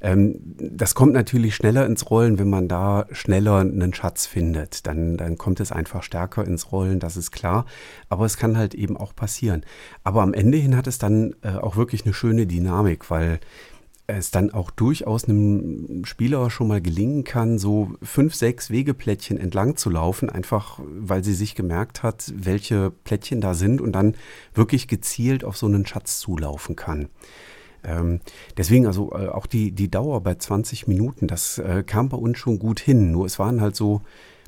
Ähm, 0.00 0.40
das 0.58 0.94
kommt 0.94 1.12
natürlich 1.12 1.54
schneller 1.54 1.86
ins 1.86 2.10
Rollen, 2.10 2.38
wenn 2.38 2.50
man 2.50 2.68
da 2.68 3.06
schneller 3.12 3.58
einen 3.58 3.94
Schatz 3.94 4.26
findet. 4.26 4.86
Dann, 4.86 5.16
dann 5.16 5.38
kommt 5.38 5.60
es 5.60 5.72
einfach 5.72 6.02
stärker 6.02 6.46
ins 6.46 6.72
Rollen, 6.72 7.00
das 7.00 7.16
ist 7.16 7.30
klar. 7.30 7.66
Aber 8.08 8.24
es 8.26 8.36
kann 8.36 8.56
halt 8.56 8.74
eben 8.74 8.96
auch 8.96 9.14
passieren. 9.14 9.64
Aber 10.02 10.22
am 10.22 10.34
Ende 10.34 10.58
hin 10.58 10.76
hat 10.76 10.86
es 10.86 10.98
dann 10.98 11.34
äh, 11.42 11.56
auch 11.56 11.76
wirklich 11.76 12.04
eine 12.04 12.14
schöne 12.14 12.46
Dynamik, 12.46 13.10
weil 13.10 13.40
es 14.06 14.30
dann 14.30 14.52
auch 14.52 14.70
durchaus 14.70 15.24
einem 15.24 16.04
Spieler 16.04 16.50
schon 16.50 16.68
mal 16.68 16.82
gelingen 16.82 17.24
kann, 17.24 17.58
so 17.58 17.92
fünf, 18.02 18.34
sechs 18.34 18.70
Wegeplättchen 18.70 19.38
entlang 19.38 19.76
zu 19.76 19.88
laufen, 19.88 20.28
einfach 20.28 20.78
weil 20.84 21.24
sie 21.24 21.32
sich 21.32 21.54
gemerkt 21.54 22.02
hat, 22.02 22.32
welche 22.36 22.90
Plättchen 22.90 23.40
da 23.40 23.54
sind 23.54 23.80
und 23.80 23.92
dann 23.92 24.14
wirklich 24.52 24.88
gezielt 24.88 25.42
auf 25.42 25.56
so 25.56 25.66
einen 25.66 25.86
Schatz 25.86 26.20
zulaufen 26.20 26.76
kann. 26.76 27.08
Ähm, 27.84 28.20
deswegen 28.56 28.86
also 28.86 29.12
äh, 29.12 29.28
auch 29.28 29.46
die, 29.46 29.72
die 29.72 29.90
Dauer 29.90 30.22
bei 30.22 30.34
20 30.34 30.86
Minuten, 30.86 31.26
das 31.26 31.58
äh, 31.58 31.82
kam 31.86 32.08
bei 32.08 32.16
uns 32.16 32.38
schon 32.38 32.58
gut 32.58 32.80
hin. 32.80 33.12
Nur 33.12 33.26
es 33.26 33.38
waren 33.38 33.60
halt 33.60 33.76
so, 33.76 34.02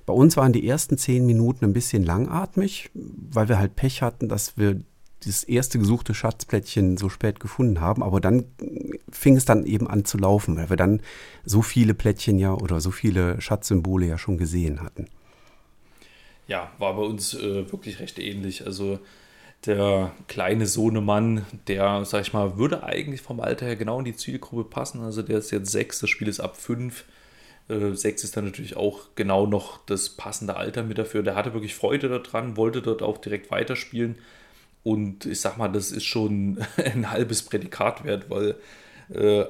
bei 0.05 0.13
uns 0.13 0.37
waren 0.37 0.53
die 0.53 0.67
ersten 0.67 0.99
10 0.99 1.25
Minuten 1.27 1.65
ein 1.65 1.73
bisschen 1.73 2.03
langatmig, 2.03 2.91
weil 2.95 3.49
wir 3.49 3.59
halt 3.59 3.77
Pech 3.77 4.03
hatten, 4.03 4.29
dass 4.29 4.57
wir 4.57 4.81
das 5.25 5.45
erste 5.45 5.79
gesuchte 5.79 6.15
Schatzplättchen 6.15 6.97
so 6.97 7.09
spät 7.09 7.41
gefunden 7.41 7.81
haben, 7.81 8.03
aber 8.03 8.21
dann 8.21 8.45
fing 9.11 9.37
es 9.37 9.45
dann 9.45 9.65
eben 9.65 9.89
an 9.89 10.05
zu 10.05 10.19
laufen, 10.19 10.57
weil 10.57 10.71
wir 10.71 10.77
dann 10.77 11.01
so 11.45 11.63
viele 11.63 11.95
Plättchen 11.95 12.39
ja 12.39 12.53
oder 12.53 12.81
so 12.81 12.91
viele 12.91 13.41
Schatzsymbole 13.41 14.07
ja 14.07 14.19
schon 14.19 14.37
gesehen 14.39 14.83
hatten. 14.83 15.09
Ja, 16.47 16.71
war 16.79 16.95
bei 16.95 17.03
uns 17.03 17.35
äh, 17.35 17.71
wirklich 17.73 17.99
recht 17.99 18.19
ähnlich. 18.19 18.67
Also 18.67 19.01
der 19.67 20.13
kleine 20.29 20.67
Sohnemann, 20.67 21.47
der, 21.69 22.05
sag 22.05 22.23
ich 22.23 22.33
mal, 22.33 22.57
würde 22.59 22.85
eigentlich 22.85 23.21
vom 23.21 23.41
Alter 23.41 23.67
her 23.67 23.77
genau 23.77 23.99
in 23.99 24.05
die 24.05 24.17
Zielgruppe 24.17 24.65
passen. 24.65 25.03
Also 25.03 25.23
der 25.23 25.39
ist 25.39 25.51
jetzt 25.51 25.71
sechs, 25.71 26.01
das 26.01 26.11
Spiel 26.11 26.29
ist 26.29 26.41
ab 26.41 26.57
fünf. 26.57 27.05
Äh, 27.69 27.93
sechs 27.93 28.25
ist 28.25 28.37
dann 28.37 28.45
natürlich 28.45 28.77
auch 28.77 29.09
genau 29.15 29.47
noch 29.47 29.85
das 29.87 30.11
passende 30.11 30.57
Alter 30.57 30.83
mit 30.83 30.99
dafür. 30.99 31.23
Der 31.23 31.35
hatte 31.35 31.53
wirklich 31.55 31.75
Freude 31.75 32.09
daran, 32.09 32.57
wollte 32.57 32.83
dort 32.83 33.03
auch 33.03 33.19
direkt 33.19 33.51
weiterspielen. 33.51 34.17
Und 34.83 35.27
ich 35.27 35.41
sag 35.41 35.57
mal, 35.59 35.69
das 35.69 35.91
ist 35.91 36.05
schon 36.05 36.65
ein 36.77 37.11
halbes 37.11 37.43
Prädikat 37.43 38.05
wert, 38.05 38.31
weil 38.31 38.55
äh, 39.13 39.45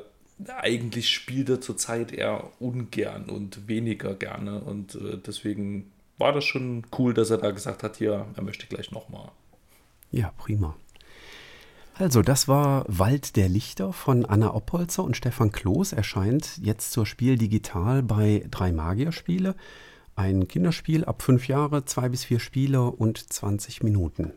eigentlich 0.49 1.11
spielt 1.11 1.49
er 1.49 1.61
zurzeit 1.61 2.13
eher 2.13 2.51
ungern 2.59 3.29
und 3.29 3.69
weniger 3.69 4.15
gerne. 4.15 4.61
Und 4.61 4.95
äh, 4.95 5.19
deswegen 5.19 5.91
war 6.19 6.33
das 6.33 6.45
schon 6.45 6.87
cool, 6.99 7.15
dass 7.15 7.31
er 7.31 7.39
da 7.39 7.51
gesagt 7.51 7.83
hat, 7.83 7.97
hier, 7.97 8.27
er 8.35 8.43
möchte 8.43 8.67
gleich 8.67 8.91
nochmal. 8.91 9.31
Ja, 10.11 10.33
prima. 10.37 10.77
Also, 11.99 12.21
das 12.21 12.47
war 12.47 12.85
Wald 12.89 13.37
der 13.37 13.49
Lichter 13.49 13.93
von 13.93 14.27
Anna 14.27 14.53
Oppolzer 14.55 15.03
und 15.03 15.17
Stefan 15.17 15.51
Kloß. 15.51 15.95
Erscheint 15.95 16.59
jetzt 16.59 16.93
zur 16.93 17.07
Spiel 17.07 17.39
digital 17.39 18.03
bei 18.03 18.45
drei 18.51 18.71
Magierspiele. 18.71 19.55
Ein 20.15 20.47
Kinderspiel 20.47 21.07
ab 21.07 21.23
fünf 21.23 21.49
Jahre, 21.49 21.87
zwei 21.87 22.11
bis 22.11 22.25
vier 22.25 22.39
Spieler 22.39 23.01
und 23.01 23.33
20 23.33 23.83
Minuten. 23.83 24.33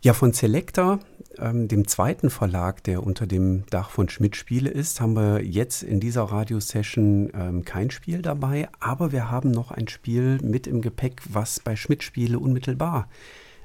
Ja, 0.00 0.14
von 0.14 0.32
Selecta, 0.32 1.00
ähm, 1.38 1.68
dem 1.68 1.86
zweiten 1.86 2.30
Verlag, 2.30 2.84
der 2.84 3.02
unter 3.02 3.26
dem 3.26 3.66
Dach 3.66 3.90
von 3.90 4.08
Schmidt 4.08 4.36
Spiele 4.36 4.70
ist, 4.70 5.00
haben 5.00 5.16
wir 5.16 5.44
jetzt 5.44 5.82
in 5.82 6.00
dieser 6.00 6.22
Radiosession 6.22 7.30
ähm, 7.34 7.64
kein 7.64 7.90
Spiel 7.90 8.22
dabei, 8.22 8.68
aber 8.78 9.10
wir 9.10 9.30
haben 9.30 9.50
noch 9.50 9.70
ein 9.70 9.88
Spiel 9.88 10.38
mit 10.42 10.66
im 10.66 10.82
Gepäck, 10.82 11.22
was 11.28 11.60
bei 11.60 11.74
Schmidt 11.76 12.04
Spiele 12.04 12.38
unmittelbar 12.38 13.08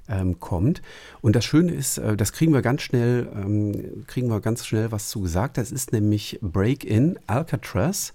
ähm, 0.10 0.40
kommt. 0.40 0.82
Und 1.22 1.36
das 1.36 1.46
Schöne 1.46 1.72
ist, 1.72 1.98
äh, 1.98 2.18
das 2.18 2.34
kriegen 2.34 2.54
wir 2.54 2.62
ganz 2.62 2.82
schnell, 2.82 3.28
ähm, 3.36 4.06
kriegen 4.08 4.30
wir 4.30 4.42
ganz 4.42 4.66
schnell 4.66 4.92
was 4.92 5.10
zu 5.10 5.22
gesagt. 5.22 5.58
Das 5.58 5.72
ist 5.72 5.94
nämlich 5.94 6.40
Break-In 6.42 7.20
Alcatraz, 7.28 8.14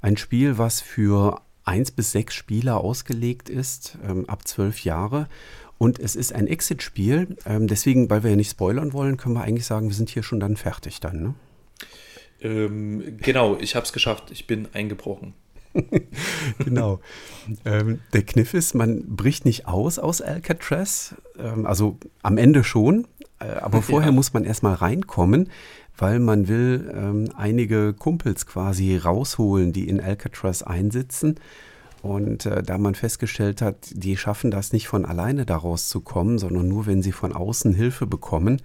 ein 0.00 0.16
Spiel, 0.16 0.58
was 0.58 0.80
für 0.80 1.40
eins 1.64 1.90
bis 1.90 2.12
sechs 2.12 2.34
Spieler 2.34 2.78
ausgelegt 2.78 3.48
ist, 3.48 3.98
ähm, 4.06 4.28
ab 4.28 4.46
zwölf 4.46 4.84
Jahre. 4.84 5.28
Und 5.78 5.98
es 5.98 6.14
ist 6.14 6.32
ein 6.32 6.46
Exit-Spiel. 6.46 7.36
Ähm, 7.46 7.66
deswegen, 7.66 8.08
weil 8.10 8.22
wir 8.22 8.30
ja 8.30 8.36
nicht 8.36 8.50
spoilern 8.50 8.92
wollen, 8.92 9.16
können 9.16 9.34
wir 9.34 9.42
eigentlich 9.42 9.66
sagen, 9.66 9.88
wir 9.88 9.94
sind 9.94 10.10
hier 10.10 10.22
schon 10.22 10.40
dann 10.40 10.56
fertig 10.56 11.00
dann. 11.00 11.22
Ne? 11.22 11.34
Ähm, 12.40 13.16
genau, 13.20 13.56
ich 13.58 13.74
habe 13.74 13.84
es 13.84 13.92
geschafft. 13.92 14.30
Ich 14.30 14.46
bin 14.46 14.68
eingebrochen. 14.72 15.34
genau. 16.58 17.00
Ähm, 17.64 18.00
der 18.12 18.22
Kniff 18.22 18.54
ist, 18.54 18.74
man 18.74 19.16
bricht 19.16 19.44
nicht 19.44 19.66
aus 19.66 19.98
aus 19.98 20.20
Alcatraz, 20.20 21.14
ähm, 21.38 21.66
also 21.66 21.98
am 22.22 22.38
Ende 22.38 22.64
schon, 22.64 23.06
äh, 23.40 23.46
aber 23.46 23.82
vorher 23.82 24.10
ja. 24.10 24.14
muss 24.14 24.32
man 24.32 24.44
erstmal 24.44 24.74
reinkommen, 24.74 25.50
weil 25.96 26.18
man 26.18 26.48
will 26.48 26.92
ähm, 26.94 27.28
einige 27.36 27.92
Kumpels 27.92 28.46
quasi 28.46 28.96
rausholen, 28.96 29.72
die 29.72 29.88
in 29.88 30.00
Alcatraz 30.00 30.62
einsitzen. 30.62 31.36
Und 32.02 32.44
äh, 32.44 32.62
da 32.62 32.76
man 32.76 32.94
festgestellt 32.94 33.62
hat, 33.62 33.76
die 33.92 34.16
schaffen 34.16 34.50
das 34.50 34.72
nicht 34.72 34.88
von 34.88 35.06
alleine 35.06 35.46
da 35.46 35.56
rauszukommen, 35.56 36.38
sondern 36.38 36.68
nur 36.68 36.86
wenn 36.86 37.02
sie 37.02 37.12
von 37.12 37.32
außen 37.32 37.72
Hilfe 37.72 38.06
bekommen, 38.06 38.60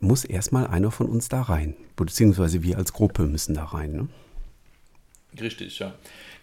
muss 0.00 0.24
erstmal 0.24 0.66
einer 0.66 0.90
von 0.90 1.06
uns 1.06 1.28
da 1.28 1.42
rein. 1.42 1.76
Beziehungsweise 1.96 2.62
wir 2.62 2.78
als 2.78 2.94
Gruppe 2.94 3.26
müssen 3.26 3.54
da 3.54 3.64
rein. 3.64 3.92
Ne? 3.92 4.08
Richtig, 5.38 5.78
ja 5.80 5.92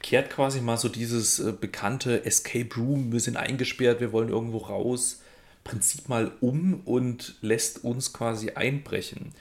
kehrt 0.02 0.30
quasi 0.30 0.62
mal 0.62 0.78
so 0.78 0.90
dieses 0.90 1.40
äh, 1.40 1.52
bekannte 1.52 2.26
Escape 2.26 2.76
Room, 2.76 3.12
wir 3.12 3.20
sind 3.20 3.38
eingesperrt, 3.38 4.00
wir 4.00 4.12
wollen 4.12 4.30
irgendwo 4.30 4.60
raus, 4.60 5.22
Prinzip 5.64 6.10
mal 6.10 6.32
um 6.40 6.82
und 6.86 7.36
lässt 7.42 7.84
uns 7.84 8.14
quasi 8.14 8.52
einbrechen. 8.52 9.34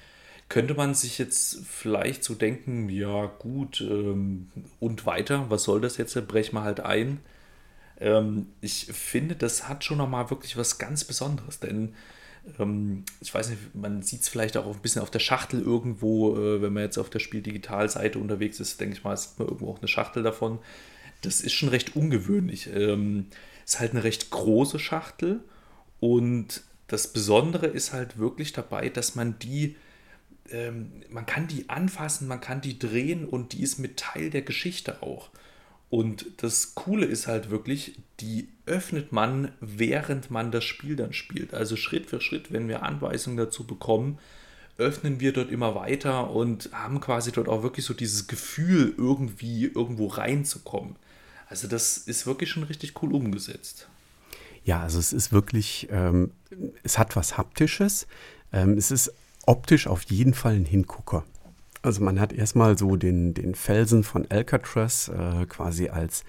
Könnte 0.48 0.74
man 0.74 0.94
sich 0.94 1.18
jetzt 1.18 1.64
vielleicht 1.66 2.24
so 2.24 2.34
denken, 2.34 2.88
ja 2.88 3.26
gut, 3.26 3.80
ähm, 3.80 4.50
und 4.80 5.06
weiter, 5.06 5.46
was 5.48 5.64
soll 5.64 5.80
das 5.80 5.96
jetzt, 5.96 6.14
brechen 6.26 6.56
wir 6.56 6.64
halt 6.64 6.80
ein. 6.80 7.20
Ähm, 8.00 8.46
ich 8.60 8.86
finde, 8.86 9.36
das 9.36 9.68
hat 9.68 9.84
schon 9.84 9.98
nochmal 9.98 10.30
wirklich 10.30 10.56
was 10.56 10.78
ganz 10.78 11.04
Besonderes, 11.04 11.60
denn 11.60 11.94
ich 13.20 13.34
weiß 13.34 13.50
nicht, 13.50 13.74
man 13.74 14.02
sieht 14.02 14.22
es 14.22 14.28
vielleicht 14.28 14.56
auch 14.56 14.66
ein 14.66 14.82
bisschen 14.82 15.02
auf 15.02 15.10
der 15.10 15.18
Schachtel 15.18 15.60
irgendwo, 15.60 16.36
äh, 16.36 16.62
wenn 16.62 16.72
man 16.72 16.82
jetzt 16.82 16.98
auf 16.98 17.10
der 17.10 17.18
Spiel-Digital-Seite 17.18 18.18
unterwegs 18.18 18.60
ist, 18.60 18.80
denke 18.80 18.96
ich 18.96 19.04
mal, 19.04 19.16
sieht 19.16 19.38
man 19.38 19.48
irgendwo 19.48 19.70
auch 19.70 19.78
eine 19.78 19.88
Schachtel 19.88 20.22
davon. 20.22 20.58
Das 21.22 21.40
ist 21.40 21.52
schon 21.52 21.68
recht 21.68 21.96
ungewöhnlich. 21.96 22.68
Ähm, 22.72 23.26
ist 23.64 23.80
halt 23.80 23.90
eine 23.90 24.04
recht 24.04 24.30
große 24.30 24.78
Schachtel 24.78 25.40
und 26.00 26.62
das 26.86 27.12
Besondere 27.12 27.66
ist 27.66 27.92
halt 27.92 28.18
wirklich 28.18 28.52
dabei, 28.52 28.88
dass 28.88 29.14
man 29.14 29.38
die, 29.38 29.76
ähm, 30.50 30.90
man 31.10 31.26
kann 31.26 31.48
die 31.48 31.68
anfassen, 31.68 32.28
man 32.28 32.40
kann 32.40 32.62
die 32.62 32.78
drehen 32.78 33.26
und 33.26 33.52
die 33.52 33.62
ist 33.62 33.78
mit 33.78 33.98
Teil 33.98 34.30
der 34.30 34.42
Geschichte 34.42 35.02
auch. 35.02 35.28
Und 35.90 36.26
das 36.42 36.74
Coole 36.74 37.06
ist 37.06 37.26
halt 37.26 37.50
wirklich, 37.50 37.98
die 38.20 38.48
öffnet 38.66 39.12
man, 39.12 39.52
während 39.60 40.30
man 40.30 40.50
das 40.50 40.64
Spiel 40.64 40.96
dann 40.96 41.12
spielt. 41.12 41.54
Also 41.54 41.76
Schritt 41.76 42.06
für 42.06 42.20
Schritt, 42.20 42.52
wenn 42.52 42.68
wir 42.68 42.82
Anweisungen 42.82 43.38
dazu 43.38 43.64
bekommen, 43.66 44.18
öffnen 44.76 45.18
wir 45.18 45.32
dort 45.32 45.50
immer 45.50 45.74
weiter 45.74 46.30
und 46.30 46.70
haben 46.72 47.00
quasi 47.00 47.32
dort 47.32 47.48
auch 47.48 47.62
wirklich 47.62 47.84
so 47.84 47.94
dieses 47.94 48.28
Gefühl, 48.28 48.94
irgendwie 48.96 49.64
irgendwo 49.64 50.06
reinzukommen. 50.06 50.96
Also 51.48 51.66
das 51.66 51.96
ist 51.98 52.26
wirklich 52.26 52.50
schon 52.50 52.64
richtig 52.64 53.02
cool 53.02 53.14
umgesetzt. 53.14 53.88
Ja, 54.64 54.82
also 54.82 54.98
es 54.98 55.14
ist 55.14 55.32
wirklich, 55.32 55.88
ähm, 55.90 56.32
es 56.82 56.98
hat 56.98 57.16
was 57.16 57.38
Haptisches. 57.38 58.06
Ähm, 58.52 58.76
es 58.76 58.90
ist 58.90 59.12
optisch 59.46 59.86
auf 59.86 60.02
jeden 60.04 60.34
Fall 60.34 60.54
ein 60.54 60.66
Hingucker. 60.66 61.24
Also 61.88 62.04
man 62.04 62.20
hat 62.20 62.34
erstmal 62.34 62.76
so 62.76 62.96
den, 62.96 63.32
den 63.32 63.54
Felsen 63.54 64.04
von 64.04 64.26
Alcatraz 64.28 65.08
äh, 65.08 65.46
quasi 65.46 65.88
als, 65.88 66.22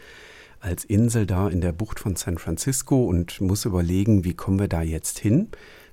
als 0.61 0.85
Insel 0.85 1.25
da 1.25 1.49
in 1.49 1.59
der 1.59 1.73
Bucht 1.73 1.99
von 1.99 2.15
San 2.15 2.37
Francisco 2.37 3.03
und 3.03 3.41
muss 3.41 3.65
überlegen, 3.65 4.23
wie 4.23 4.33
kommen 4.33 4.57
wir 4.57 4.69
da 4.69 4.81
jetzt 4.81 5.19
hin. 5.19 5.49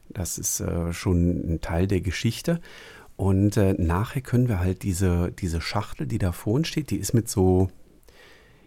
Das 0.08 0.38
ist 0.38 0.61
äh, 0.61 0.92
schon 0.92 1.54
ein 1.54 1.61
Teil 1.62 1.88
der 1.88 2.00
Geschichte. 2.00 2.61
Und 3.16 3.56
äh, 3.56 3.75
nachher 3.76 4.20
können 4.20 4.46
wir 4.46 4.61
halt 4.61 4.85
diese, 4.85 5.32
diese 5.32 5.61
Schachtel, 5.61 6.06
die 6.06 6.18
da 6.18 6.30
vorne 6.30 6.64
steht, 6.64 6.90
die 6.90 6.99
ist 6.99 7.12
mit 7.12 7.28
so, 7.28 7.68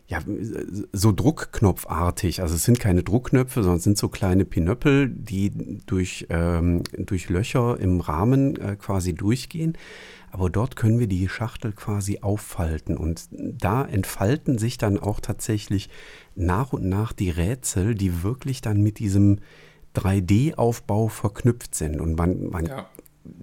ja, 0.10 0.24
so 0.92 1.12
Druckknopfartig. 1.12 2.42
Also 2.42 2.56
es 2.56 2.64
sind 2.64 2.80
keine 2.80 3.04
Druckknöpfe, 3.04 3.62
sondern 3.62 3.78
es 3.78 3.84
sind 3.84 3.98
so 4.00 4.10
kleine 4.10 4.44
Pinöppel, 4.44 5.08
die 5.08 5.52
durch, 5.86 6.26
ähm, 6.32 6.82
durch 6.98 7.30
Löcher 7.30 7.80
im 7.80 8.02
Rahmen 8.02 8.60
äh, 8.60 8.76
quasi 8.76 9.14
durchgehen. 9.14 9.78
Aber 10.32 10.50
dort 10.50 10.76
können 10.76 10.98
wir 10.98 11.06
die 11.06 11.30
Schachtel 11.30 11.74
quasi 11.74 12.20
auffalten 12.22 12.98
und 12.98 13.28
da 13.30 13.86
entfalten 13.86 14.58
sich 14.58 14.80
dann 14.80 14.98
auch 14.98 15.20
tatsächlich 15.20 15.90
nach 16.36 16.74
und 16.74 16.90
nach 16.90 17.14
die 17.14 17.30
Rätsel, 17.30 17.94
die 17.94 18.24
wirklich 18.24 18.62
dann 18.62 18.82
mit 18.82 18.98
diesem 18.98 19.38
3D-Aufbau 19.96 21.08
verknüpft 21.08 21.76
sind. 21.76 22.02
Und 22.02 22.16
man, 22.16 22.50
man 22.50 22.66
ja. 22.66 22.90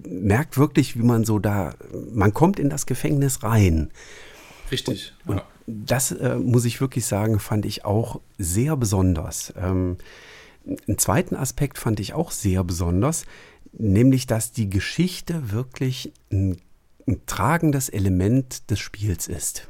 merkt 0.05 0.57
wirklich, 0.57 0.97
wie 0.97 1.03
man 1.03 1.23
so 1.23 1.39
da, 1.39 1.75
man 2.11 2.33
kommt 2.33 2.59
in 2.59 2.69
das 2.69 2.85
Gefängnis 2.85 3.43
rein. 3.43 3.89
Richtig. 4.69 5.13
Und, 5.25 5.37
ja. 5.37 5.43
und 5.43 5.56
das 5.67 6.11
äh, 6.11 6.37
muss 6.37 6.65
ich 6.65 6.81
wirklich 6.81 7.05
sagen, 7.05 7.39
fand 7.39 7.65
ich 7.65 7.85
auch 7.85 8.21
sehr 8.37 8.75
besonders. 8.77 9.53
Ähm, 9.55 9.97
einen 10.87 10.97
zweiten 10.97 11.35
Aspekt 11.35 11.77
fand 11.77 11.99
ich 11.99 12.13
auch 12.13 12.31
sehr 12.31 12.63
besonders, 12.63 13.25
nämlich 13.71 14.27
dass 14.27 14.51
die 14.51 14.69
Geschichte 14.69 15.51
wirklich 15.51 16.11
ein 16.31 16.57
ein 17.07 17.25
tragendes 17.25 17.89
Element 17.89 18.69
des 18.69 18.79
Spiels 18.79 19.27
ist. 19.27 19.67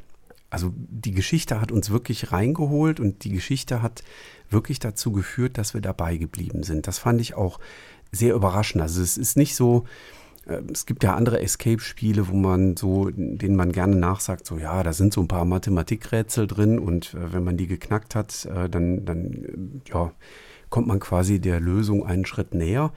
Also 0.49 0.73
die 0.75 1.11
Geschichte 1.11 1.61
hat 1.61 1.71
uns 1.71 1.89
wirklich 1.89 2.31
reingeholt 2.31 2.99
und 2.99 3.23
die 3.23 3.31
Geschichte 3.31 3.81
hat 3.81 4.03
wirklich 4.49 4.79
dazu 4.79 5.11
geführt, 5.11 5.57
dass 5.57 5.73
wir 5.73 5.81
dabei 5.81 6.17
geblieben 6.17 6.63
sind. 6.63 6.87
Das 6.87 6.99
fand 6.99 7.21
ich 7.21 7.35
auch 7.35 7.59
sehr 8.11 8.33
überraschend. 8.33 8.81
Also 8.81 9.01
es 9.01 9.17
ist 9.17 9.37
nicht 9.37 9.55
so, 9.55 9.85
es 10.71 10.85
gibt 10.85 11.03
ja 11.03 11.15
andere 11.15 11.41
Escape-Spiele, 11.41 12.29
wo 12.29 12.35
man 12.35 12.77
so, 12.77 13.09
denen 13.11 13.55
man 13.55 13.71
gerne 13.71 13.95
nachsagt, 13.95 14.45
so 14.45 14.57
ja, 14.57 14.81
da 14.83 14.93
sind 14.93 15.13
so 15.13 15.21
ein 15.21 15.27
paar 15.27 15.45
Mathematikrätsel 15.45 16.47
drin 16.47 16.79
und 16.79 17.13
äh, 17.13 17.33
wenn 17.33 17.43
man 17.43 17.57
die 17.57 17.67
geknackt 17.67 18.15
hat, 18.15 18.45
äh, 18.45 18.69
dann, 18.69 19.05
dann 19.05 19.81
ja, 19.91 20.11
kommt 20.69 20.87
man 20.87 20.99
quasi 20.99 21.39
der 21.39 21.59
Lösung 21.59 22.05
einen 22.05 22.25
Schritt 22.25 22.53
näher. 22.53 22.93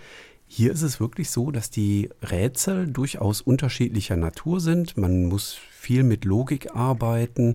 Hier 0.46 0.72
ist 0.72 0.82
es 0.82 0.98
wirklich 0.98 1.30
so, 1.30 1.50
dass 1.50 1.70
die 1.70 2.10
Rätsel 2.22 2.88
durchaus 2.88 3.40
unterschiedlicher 3.40 4.16
Natur 4.16 4.60
sind. 4.60 4.96
Man 4.96 5.26
muss 5.26 5.54
viel 5.70 6.02
mit 6.02 6.24
Logik 6.24 6.74
arbeiten. 6.74 7.54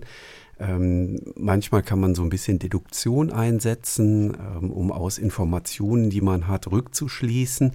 Ähm, 0.58 1.20
manchmal 1.36 1.82
kann 1.82 2.00
man 2.00 2.14
so 2.14 2.22
ein 2.22 2.30
bisschen 2.30 2.58
Deduktion 2.58 3.30
einsetzen, 3.30 4.34
ähm, 4.34 4.70
um 4.70 4.90
aus 4.92 5.18
Informationen, 5.18 6.08
die 6.08 6.22
man 6.22 6.48
hat, 6.48 6.70
rückzuschließen. 6.70 7.72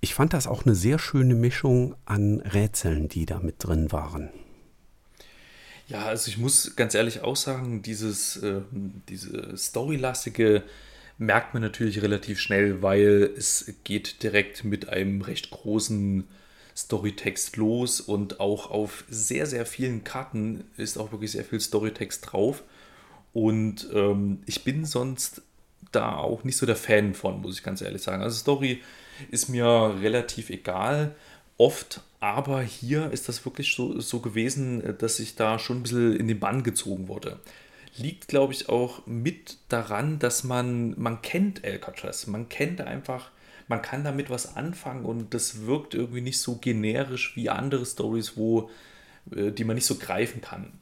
Ich 0.00 0.14
fand 0.14 0.32
das 0.32 0.46
auch 0.46 0.64
eine 0.64 0.74
sehr 0.74 0.98
schöne 0.98 1.34
Mischung 1.34 1.94
an 2.04 2.40
Rätseln, 2.40 3.08
die 3.08 3.26
da 3.26 3.40
mit 3.40 3.56
drin 3.58 3.92
waren. 3.92 4.30
Ja, 5.88 6.06
also 6.06 6.28
ich 6.28 6.38
muss 6.38 6.74
ganz 6.74 6.94
ehrlich 6.94 7.20
auch 7.22 7.36
sagen, 7.36 7.82
dieses, 7.82 8.36
äh, 8.38 8.60
diese 9.08 9.56
storylastige 9.56 10.64
merkt 11.18 11.54
man 11.54 11.62
natürlich 11.62 12.02
relativ 12.02 12.40
schnell, 12.40 12.82
weil 12.82 13.30
es 13.36 13.72
geht 13.84 14.22
direkt 14.22 14.64
mit 14.64 14.88
einem 14.88 15.22
recht 15.22 15.50
großen 15.50 16.24
Storytext 16.76 17.56
los 17.56 18.00
und 18.00 18.38
auch 18.38 18.70
auf 18.70 19.04
sehr, 19.08 19.46
sehr 19.46 19.64
vielen 19.64 20.04
Karten 20.04 20.64
ist 20.76 20.98
auch 20.98 21.10
wirklich 21.12 21.32
sehr 21.32 21.44
viel 21.44 21.60
Storytext 21.60 22.32
drauf. 22.32 22.62
Und 23.32 23.88
ähm, 23.94 24.40
ich 24.44 24.64
bin 24.64 24.84
sonst 24.84 25.42
da 25.92 26.16
auch 26.16 26.44
nicht 26.44 26.56
so 26.56 26.66
der 26.66 26.76
Fan 26.76 27.14
von, 27.14 27.40
muss 27.40 27.56
ich 27.56 27.62
ganz 27.62 27.80
ehrlich 27.80 28.02
sagen. 28.02 28.22
Also 28.22 28.36
Story 28.36 28.82
ist 29.30 29.48
mir 29.48 29.96
relativ 30.00 30.50
egal, 30.50 31.14
oft, 31.58 32.02
aber 32.20 32.62
hier 32.62 33.10
ist 33.10 33.28
das 33.28 33.44
wirklich 33.44 33.74
so, 33.74 34.00
so 34.00 34.20
gewesen, 34.20 34.96
dass 34.98 35.20
ich 35.20 35.36
da 35.36 35.58
schon 35.58 35.78
ein 35.78 35.82
bisschen 35.82 36.16
in 36.16 36.28
den 36.28 36.40
Bann 36.40 36.62
gezogen 36.62 37.08
wurde. 37.08 37.38
Liegt, 37.96 38.28
glaube 38.28 38.52
ich, 38.52 38.68
auch 38.68 39.06
mit 39.06 39.56
daran, 39.68 40.18
dass 40.18 40.44
man, 40.44 40.94
man 41.00 41.22
kennt 41.22 41.64
Alcatraz, 41.64 42.26
man 42.26 42.48
kennt 42.48 42.80
einfach 42.80 43.30
man 43.68 43.82
kann 43.82 44.04
damit 44.04 44.30
was 44.30 44.56
anfangen 44.56 45.04
und 45.04 45.34
das 45.34 45.66
wirkt 45.66 45.94
irgendwie 45.94 46.20
nicht 46.20 46.40
so 46.40 46.56
generisch 46.56 47.34
wie 47.36 47.50
andere 47.50 47.84
Stories, 47.84 48.36
wo 48.36 48.70
äh, 49.34 49.50
die 49.50 49.64
man 49.64 49.74
nicht 49.74 49.86
so 49.86 49.96
greifen 49.96 50.40
kann. 50.40 50.72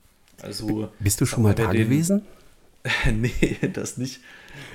Also 0.43 0.91
bist 0.99 1.21
du 1.21 1.27
schon 1.27 1.43
mal 1.43 1.55
da 1.55 1.71
den, 1.71 1.85
gewesen? 1.85 2.23
nee, 3.11 3.59
das 3.73 3.97
nicht. 3.97 4.21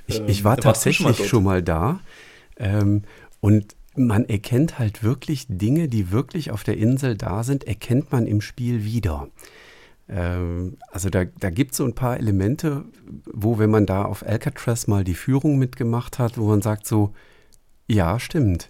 Ich, 0.08 0.20
ich 0.22 0.44
war 0.44 0.58
ähm, 0.58 0.64
tatsächlich 0.64 1.16
schon 1.16 1.24
mal, 1.24 1.28
schon 1.28 1.44
mal 1.44 1.64
da 1.64 2.00
ähm, 2.58 3.04
und 3.42 3.76
man 3.96 4.26
erkennt 4.26 4.80
halt 4.80 5.04
wirklich 5.04 5.46
Dinge, 5.50 5.88
die 5.88 6.12
wirklich 6.12 6.52
auf 6.52 6.64
der 6.64 6.78
Insel 6.78 7.16
da 7.16 7.44
sind, 7.44 7.66
erkennt 7.66 8.12
man 8.12 8.28
im 8.28 8.42
Spiel 8.42 8.84
wieder. 8.86 9.30
Ähm, 10.08 10.78
also 10.92 11.10
da, 11.10 11.26
da 11.26 11.50
gibt 11.50 11.72
es 11.72 11.78
so 11.78 11.86
ein 11.86 11.96
paar 11.96 12.18
Elemente, 12.18 12.86
wo, 13.26 13.60
wenn 13.60 13.70
man 13.70 13.86
da 13.86 14.04
auf 14.04 14.26
Alcatraz 14.26 14.88
mal 14.88 15.04
die 15.04 15.16
Führung 15.16 15.58
mitgemacht 15.58 16.20
hat, 16.20 16.38
wo 16.38 16.48
man 16.48 16.62
sagt 16.62 16.88
so, 16.88 17.14
ja, 17.88 18.20
stimmt. 18.20 18.70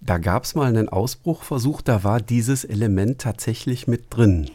Da 0.00 0.18
gab 0.18 0.44
es 0.44 0.54
mal 0.54 0.68
einen 0.68 0.88
Ausbruchversuch, 0.88 1.80
da 1.80 2.04
war 2.04 2.20
dieses 2.20 2.64
Element 2.64 3.20
tatsächlich 3.20 3.86
mit 3.86 4.06
drin. 4.10 4.50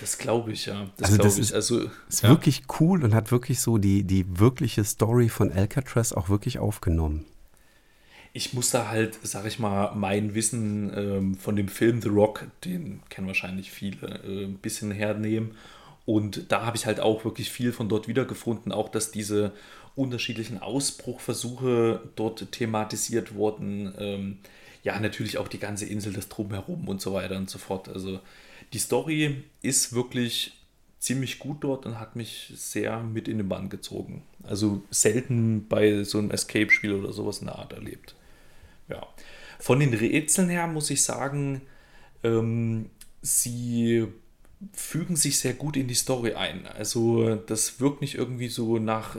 Das 0.00 0.18
glaube 0.18 0.52
ich, 0.52 0.66
ja. 0.66 0.86
Das 0.96 1.10
also 1.10 1.22
das 1.22 1.38
ist, 1.38 1.52
also, 1.52 1.88
ist 2.08 2.22
ja. 2.22 2.28
wirklich 2.28 2.64
cool 2.80 3.02
und 3.02 3.14
hat 3.14 3.30
wirklich 3.30 3.60
so 3.60 3.78
die, 3.78 4.04
die 4.04 4.38
wirkliche 4.38 4.84
Story 4.84 5.28
von 5.28 5.50
Alcatraz 5.52 6.12
auch 6.12 6.28
wirklich 6.28 6.58
aufgenommen. 6.58 7.24
Ich 8.36 8.52
muss 8.52 8.68
da 8.68 8.88
halt, 8.88 9.18
sag 9.22 9.46
ich 9.46 9.58
mal, 9.58 9.94
mein 9.94 10.34
Wissen 10.34 10.92
ähm, 10.94 11.36
von 11.36 11.56
dem 11.56 11.68
Film 11.68 12.02
The 12.02 12.10
Rock, 12.10 12.44
den 12.66 13.00
kennen 13.08 13.28
wahrscheinlich 13.28 13.70
viele, 13.70 14.20
äh, 14.26 14.44
ein 14.44 14.58
bisschen 14.58 14.90
hernehmen. 14.90 15.52
Und 16.04 16.52
da 16.52 16.66
habe 16.66 16.76
ich 16.76 16.84
halt 16.84 17.00
auch 17.00 17.24
wirklich 17.24 17.50
viel 17.50 17.72
von 17.72 17.88
dort 17.88 18.08
wiedergefunden, 18.08 18.72
auch 18.72 18.90
dass 18.90 19.10
diese 19.10 19.52
unterschiedlichen 19.94 20.60
Ausbruchversuche 20.60 22.10
dort 22.14 22.52
thematisiert 22.52 23.34
wurden. 23.34 23.94
Ähm, 23.98 24.38
ja, 24.82 25.00
natürlich 25.00 25.38
auch 25.38 25.48
die 25.48 25.58
ganze 25.58 25.86
Insel, 25.86 26.12
das 26.12 26.28
Drumherum 26.28 26.88
und 26.88 27.00
so 27.00 27.14
weiter 27.14 27.38
und 27.38 27.48
so 27.48 27.56
fort. 27.56 27.88
Also 27.88 28.20
die 28.74 28.78
Story 28.78 29.44
ist 29.62 29.94
wirklich 29.94 30.52
ziemlich 30.98 31.38
gut 31.38 31.64
dort 31.64 31.86
und 31.86 31.98
hat 31.98 32.16
mich 32.16 32.52
sehr 32.54 33.02
mit 33.02 33.28
in 33.28 33.38
den 33.38 33.48
Bann 33.48 33.70
gezogen. 33.70 34.24
Also 34.42 34.82
selten 34.90 35.68
bei 35.68 36.04
so 36.04 36.18
einem 36.18 36.30
Escape-Spiel 36.30 36.92
oder 36.92 37.14
sowas 37.14 37.38
in 37.38 37.46
der 37.46 37.58
Art 37.58 37.72
erlebt. 37.72 38.14
Ja. 38.88 39.06
Von 39.58 39.80
den 39.80 39.94
Rätseln 39.94 40.48
her 40.48 40.66
muss 40.66 40.90
ich 40.90 41.02
sagen, 41.02 41.62
ähm, 42.22 42.90
sie 43.22 44.06
fügen 44.72 45.16
sich 45.16 45.38
sehr 45.38 45.54
gut 45.54 45.76
in 45.76 45.88
die 45.88 45.94
Story 45.94 46.34
ein. 46.34 46.66
Also 46.66 47.36
das 47.36 47.80
wirkt 47.80 48.00
nicht 48.00 48.14
irgendwie 48.14 48.48
so 48.48 48.78
nach, 48.78 49.16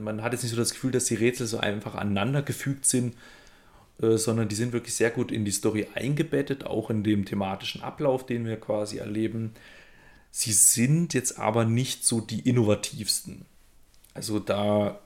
man 0.00 0.22
hat 0.22 0.32
jetzt 0.32 0.42
nicht 0.42 0.52
so 0.52 0.56
das 0.56 0.72
Gefühl, 0.72 0.90
dass 0.90 1.04
die 1.04 1.14
Rätsel 1.14 1.46
so 1.46 1.58
einfach 1.58 1.94
aneinander 1.94 2.42
gefügt 2.42 2.86
sind, 2.86 3.14
äh, 4.00 4.16
sondern 4.16 4.48
die 4.48 4.54
sind 4.54 4.72
wirklich 4.72 4.94
sehr 4.94 5.10
gut 5.10 5.30
in 5.30 5.44
die 5.44 5.50
Story 5.52 5.86
eingebettet, 5.94 6.64
auch 6.64 6.90
in 6.90 7.04
dem 7.04 7.24
thematischen 7.24 7.82
Ablauf, 7.82 8.26
den 8.26 8.44
wir 8.44 8.58
quasi 8.58 8.98
erleben. 8.98 9.52
Sie 10.30 10.52
sind 10.52 11.14
jetzt 11.14 11.38
aber 11.38 11.64
nicht 11.64 12.04
so 12.04 12.20
die 12.20 12.40
innovativsten. 12.40 13.44
Also 14.14 14.38
da 14.38 15.00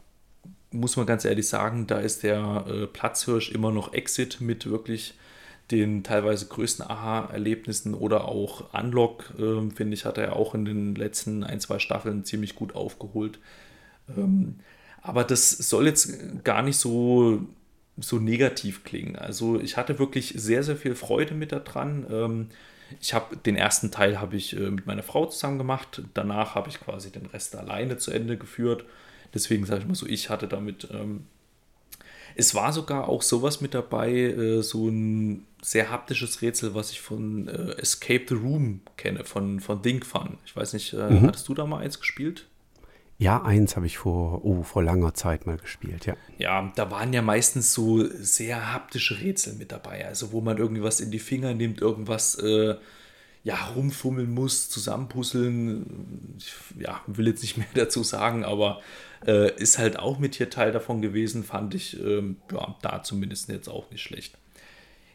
muss 0.79 0.97
man 0.97 1.07
ganz 1.07 1.25
ehrlich 1.25 1.49
sagen, 1.49 1.87
da 1.87 1.99
ist 1.99 2.23
der 2.23 2.65
äh, 2.69 2.87
Platzhirsch 2.87 3.51
immer 3.51 3.73
noch 3.73 3.93
Exit 3.93 4.41
mit 4.41 4.71
wirklich 4.71 5.15
den 5.71 6.05
teilweise 6.05 6.47
größten 6.47 6.87
Aha-Erlebnissen 6.89 7.95
oder 7.95 8.27
auch 8.27 8.73
Unlock, 8.73 9.33
äh, 9.39 9.69
finde 9.75 9.95
ich, 9.95 10.05
hat 10.05 10.19
er 10.19 10.37
auch 10.37 10.55
in 10.55 10.65
den 10.65 10.95
letzten 10.95 11.43
ein, 11.43 11.61
zwei 11.61 11.79
Staffeln 11.79 12.25
ziemlich 12.25 12.55
gut 12.55 12.75
aufgeholt. 12.75 13.39
Ähm, 14.17 14.61
aber 15.03 15.25
das 15.25 15.51
soll 15.51 15.87
jetzt 15.87 16.45
gar 16.45 16.63
nicht 16.63 16.77
so, 16.77 17.47
so 17.97 18.19
negativ 18.19 18.85
klingen. 18.85 19.17
Also 19.17 19.61
ich 19.61 19.77
hatte 19.77 19.99
wirklich 19.99 20.35
sehr, 20.37 20.63
sehr 20.63 20.77
viel 20.77 20.95
Freude 20.95 21.35
mit 21.35 21.53
daran. 21.53 22.07
Ähm, 22.11 22.49
ich 23.01 23.15
habe 23.15 23.37
den 23.37 23.57
ersten 23.57 23.91
Teil 23.91 24.21
habe 24.21 24.37
ich 24.37 24.57
äh, 24.57 24.71
mit 24.71 24.87
meiner 24.87 25.03
Frau 25.03 25.27
zusammen 25.27 25.59
gemacht. 25.59 26.03
Danach 26.15 26.55
habe 26.55 26.69
ich 26.69 26.81
quasi 26.81 27.11
den 27.11 27.27
Rest 27.27 27.57
alleine 27.57 27.99
zu 27.99 28.13
Ende 28.13 28.37
geführt. 28.37 28.85
Deswegen 29.35 29.67
sage 29.67 29.83
ich 29.83 29.87
mal 29.87 29.95
so, 29.95 30.07
ich 30.07 30.31
hatte 30.31 30.49
damit 30.49 30.89
ähm, 30.93 31.27
es 32.37 32.55
war 32.55 32.73
sogar 32.73 33.09
auch 33.09 33.23
sowas 33.23 33.61
mit 33.61 33.75
dabei, 33.75 34.13
äh, 34.13 34.63
so 34.63 34.89
ein 34.89 35.47
sehr 35.63 35.91
haptisches 35.91 36.43
Rätsel, 36.43 36.75
was 36.75 36.91
ich 36.91 37.01
von 37.01 37.49
äh, 37.49 37.73
Escape 37.79 38.27
the 38.29 38.35
Room 38.35 38.83
kenne, 38.97 39.25
von, 39.25 39.61
von 39.61 39.83
Think 39.83 40.05
Fun. 40.05 40.39
Ich 40.45 40.55
weiß 40.55 40.75
nicht, 40.75 40.93
äh, 40.93 41.11
mhm. 41.11 41.23
hattest 41.23 41.49
du 41.49 41.55
da 41.55 41.67
mal 41.67 41.79
eins 41.79 41.99
gespielt? 41.99 42.47
Ja, 43.19 43.43
eins 43.43 43.77
habe 43.77 43.87
ich 43.87 43.97
vor, 43.97 44.45
oh, 44.45 44.63
vor 44.63 44.83
langer 44.83 45.15
Zeit 45.15 45.47
mal 45.47 45.57
gespielt, 45.57 46.05
ja. 46.05 46.15
Ja, 46.37 46.71
da 46.77 46.91
waren 46.91 47.15
ja 47.15 47.23
meistens 47.23 47.73
so 47.73 48.05
sehr 48.05 48.75
haptische 48.75 49.23
Rätsel 49.23 49.55
mit 49.55 49.73
dabei. 49.73 50.07
Also 50.07 50.33
wo 50.33 50.43
man 50.43 50.59
irgendwie 50.59 50.83
was 50.83 51.01
in 51.01 51.11
die 51.11 51.19
Finger 51.19 51.55
nimmt, 51.55 51.81
irgendwas 51.81 52.35
äh, 52.35 52.75
ja, 53.47 53.65
rumfummeln 53.77 54.35
muss, 54.35 54.69
zusammenpuzzeln. 54.71 56.35
Ich 56.37 56.53
ja, 56.81 57.01
will 57.07 57.29
jetzt 57.29 57.43
nicht 57.43 57.57
mehr 57.57 57.69
dazu 57.75 58.03
sagen, 58.03 58.45
aber 58.45 58.83
äh, 59.25 59.55
ist 59.55 59.79
halt 59.79 60.01
auch 60.01 60.19
mit 60.19 60.35
hier 60.35 60.51
Teil 60.51 60.73
davon 60.73 61.01
gewesen, 61.01 61.45
fand 61.45 61.73
ich 61.77 61.97
ähm, 62.01 62.39
ja, 62.53 62.75
da 62.83 63.05
zumindest 63.05 63.49
jetzt 63.49 63.69
auch 63.69 63.89
nicht 63.93 64.03
schlecht. 64.03 64.37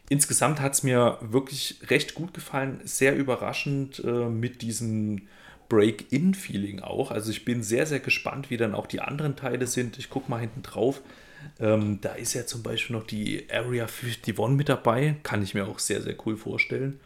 Insgesamt 0.08 0.62
hat 0.62 0.72
es 0.72 0.82
mir 0.82 1.18
wirklich 1.20 1.76
recht 1.90 2.14
gut 2.14 2.32
gefallen, 2.32 2.80
sehr 2.84 3.14
überraschend 3.14 4.02
äh, 4.02 4.30
mit 4.30 4.62
diesem 4.62 5.28
Break-In-Feeling 5.68 6.80
auch. 6.80 7.10
Also 7.10 7.30
ich 7.30 7.44
bin 7.44 7.62
sehr, 7.62 7.84
sehr 7.84 8.00
gespannt, 8.00 8.48
wie 8.48 8.56
dann 8.56 8.74
auch 8.74 8.86
die 8.86 9.02
anderen 9.02 9.36
Teile 9.36 9.66
sind. 9.66 9.98
Ich 9.98 10.08
gucke 10.08 10.30
mal 10.30 10.40
hinten 10.40 10.62
drauf. 10.62 11.02
Ähm, 11.60 11.98
da 12.00 12.14
ist 12.14 12.32
ja 12.32 12.46
zum 12.46 12.62
Beispiel 12.62 12.96
noch 12.96 13.06
die 13.06 13.46
Area 13.50 13.84
51 13.84 14.38
mit 14.56 14.70
dabei. 14.70 15.16
Kann 15.22 15.42
ich 15.42 15.52
mir 15.52 15.66
auch 15.68 15.78
sehr, 15.78 16.00
sehr 16.00 16.16
cool 16.24 16.38
vorstellen 16.38 16.98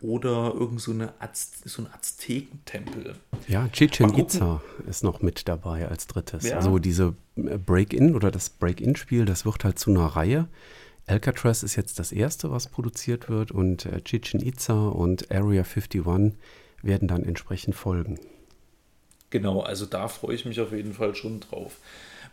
oder 0.00 0.54
irgend 0.54 0.80
so, 0.80 0.92
eine 0.92 1.12
Az 1.20 1.52
so 1.64 1.82
ein 1.82 1.88
Aztekentempel. 1.92 3.14
Ja, 3.48 3.68
Chichen 3.68 4.16
Itza 4.18 4.62
ist 4.88 5.04
noch 5.04 5.20
mit 5.22 5.48
dabei 5.48 5.88
als 5.88 6.06
drittes. 6.06 6.44
Ja. 6.44 6.56
Also 6.56 6.78
diese 6.78 7.14
äh, 7.36 7.58
Break-In 7.58 8.14
oder 8.14 8.30
das 8.30 8.50
Break-In-Spiel, 8.50 9.24
das 9.24 9.44
wird 9.44 9.64
halt 9.64 9.78
zu 9.78 9.90
einer 9.90 10.06
Reihe. 10.06 10.48
Alcatraz 11.06 11.62
ist 11.62 11.76
jetzt 11.76 11.98
das 11.98 12.12
erste, 12.12 12.50
was 12.50 12.68
produziert 12.68 13.28
wird 13.28 13.50
und 13.50 13.86
äh, 13.86 14.00
Chichen 14.02 14.40
Itza 14.40 14.88
und 14.88 15.30
Area 15.30 15.64
51 15.64 16.04
werden 16.82 17.08
dann 17.08 17.24
entsprechend 17.24 17.74
folgen. 17.74 18.18
Genau, 19.30 19.60
also 19.60 19.86
da 19.86 20.08
freue 20.08 20.34
ich 20.34 20.44
mich 20.44 20.60
auf 20.60 20.72
jeden 20.72 20.94
Fall 20.94 21.14
schon 21.14 21.40
drauf. 21.40 21.76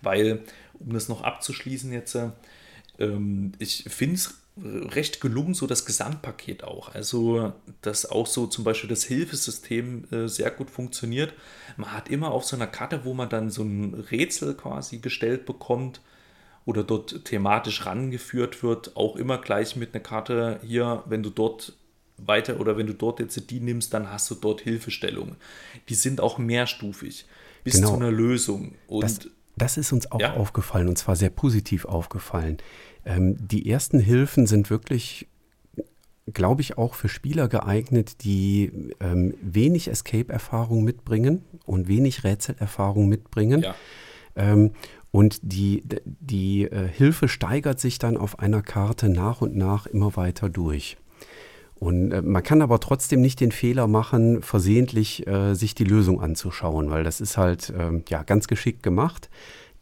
Weil, 0.01 0.43
um 0.80 0.93
das 0.93 1.10
noch 1.10 1.21
abzuschließen 1.21 1.91
jetzt, 1.91 2.17
ähm, 2.99 3.51
ich 3.60 3.84
finde 3.88 4.15
es 4.15 4.36
recht 4.63 5.22
gelungen, 5.22 5.54
so 5.54 5.67
das 5.67 5.86
Gesamtpaket 5.86 6.63
auch. 6.63 6.93
Also, 6.93 7.54
dass 7.82 8.10
auch 8.10 8.28
so 8.28 8.48
zum 8.48 8.63
Beispiel 8.63 8.89
das 8.89 9.04
Hilfesystem 9.04 10.06
äh, 10.12 10.28
sehr 10.28 10.52
gut 10.52 10.70
funktioniert. 10.70 11.34
Man 11.76 11.91
hat 11.91 12.10
immer 12.10 12.32
auf 12.32 12.46
so 12.46 12.56
einer 12.56 12.67
Karte, 12.67 13.06
wo 13.06 13.13
man 13.13 13.30
dann 13.30 13.50
so 13.50 13.63
ein 13.63 13.93
Rätsel 13.93 14.56
quasi 14.56 15.00
gestellt 15.00 15.46
bekommt 15.46 16.02
oder 16.65 16.84
dort 16.84 17.26
thematisch 17.26 17.86
rangeführt 17.86 18.62
wird, 18.63 18.96
auch 18.98 19.15
immer 19.15 19.38
gleich 19.38 19.76
mit 19.76 19.93
einer 19.93 20.04
Karte 20.04 20.60
hier, 20.63 21.04
wenn 21.06 21.24
du 21.24 21.30
dort 21.30 21.74
weiter 22.17 22.60
oder 22.60 22.78
wenn 22.78 22.88
du 22.88 22.93
dort 22.93 23.20
jetzt 23.20 23.50
die 23.50 23.60
nimmst, 23.60 23.93
dann 23.93 24.12
hast 24.12 24.30
du 24.32 24.36
dort 24.36 24.62
Hilfestellungen. 24.62 25.38
Die 25.88 25.96
sind 25.96 26.20
auch 26.20 26.38
mehrstufig 26.38 27.26
bis 27.63 27.76
genau. 27.76 27.89
zu 27.89 27.96
einer 27.96 28.12
Lösung. 28.12 28.76
Und 28.88 29.04
das, 29.04 29.20
das 29.56 29.78
ist 29.78 29.91
uns 29.91 30.12
auch 30.12 30.20
ja. 30.20 30.34
aufgefallen 30.34 30.88
und 30.88 30.98
zwar 30.98 31.15
sehr 31.15 31.30
positiv 31.30 31.86
aufgefallen. 31.86 32.58
Ähm, 33.08 33.36
die 33.39 33.70
ersten 33.70 34.00
Hilfen 34.00 34.46
sind 34.46 34.70
wirklich 34.70 35.28
glaube 36.34 36.62
ich, 36.62 36.78
auch 36.78 36.93
für 36.93 37.08
Spieler 37.08 37.48
geeignet, 37.48 38.24
die 38.24 38.93
ähm, 39.00 39.34
wenig 39.41 39.89
Escape-Erfahrung 39.89 40.84
mitbringen 40.84 41.43
und 41.65 41.88
wenig 41.88 42.24
Rätselerfahrung 42.24 43.08
mitbringen. 43.08 43.62
Ja. 43.62 43.76
Ähm, 44.36 44.72
und 45.12 45.39
die, 45.41 45.84
die 46.04 46.63
äh, 46.63 46.88
Hilfe 46.88 47.30
steigert 47.30 47.80
sich 47.80 47.98
dann 47.98 48.17
auf 48.17 48.39
einer 48.39 48.62
Karte 48.62 49.10
nach 49.10 49.41
und 49.41 49.56
nach 49.56 49.88
immer 49.88 50.15
weiter 50.17 50.50
durch. 50.50 50.98
Und 51.76 52.12
äh, 52.12 52.22
man 52.22 52.43
kann 52.43 52.62
aber 52.62 52.80
trotzdem 52.80 53.22
nicht 53.22 53.39
den 53.39 53.52
Fehler 53.52 53.88
machen, 53.88 54.41
versehentlich 54.41 55.26
äh, 55.28 55.54
sich 55.54 55.76
die 55.76 55.86
Lösung 55.86 56.22
anzuschauen, 56.22 56.89
weil 56.89 57.04
das 57.04 57.22
ist 57.22 57.38
halt 57.38 57.70
äh, 57.70 58.02
ja 58.10 58.24
ganz 58.24 58.48
geschickt 58.48 58.84
gemacht 58.84 59.30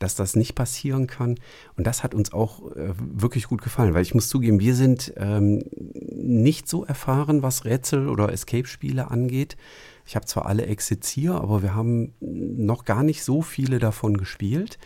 dass 0.06 0.14
das 0.14 0.36
nicht 0.36 0.54
passieren 0.54 1.08
kann. 1.08 1.40
Und 1.76 1.88
das 1.88 2.04
hat 2.04 2.14
uns 2.14 2.32
auch 2.32 2.72
äh, 2.76 2.94
wirklich 2.98 3.48
gut 3.48 3.64
gefallen, 3.64 3.96
weil 3.96 4.04
ich 4.04 4.14
muss 4.14 4.30
zugeben, 4.30 4.60
wir 4.60 4.76
sind 4.76 5.14
ähm, 5.18 5.64
nicht 5.74 6.70
so 6.70 6.86
erfahren, 6.86 7.42
was 7.42 7.66
Rätsel- 7.66 8.08
oder 8.08 8.32
Escape-Spiele 8.32 9.10
angeht. 9.10 9.58
Ich 10.06 10.16
habe 10.16 10.28
zwar 10.28 10.46
alle 10.46 10.68
Exits 10.68 11.10
hier, 11.10 11.34
aber 11.34 11.64
wir 11.64 11.74
haben 11.74 12.14
noch 12.20 12.86
gar 12.86 13.02
nicht 13.02 13.24
so 13.24 13.42
viele 13.42 13.80
davon 13.80 14.18
gespielt. 14.18 14.78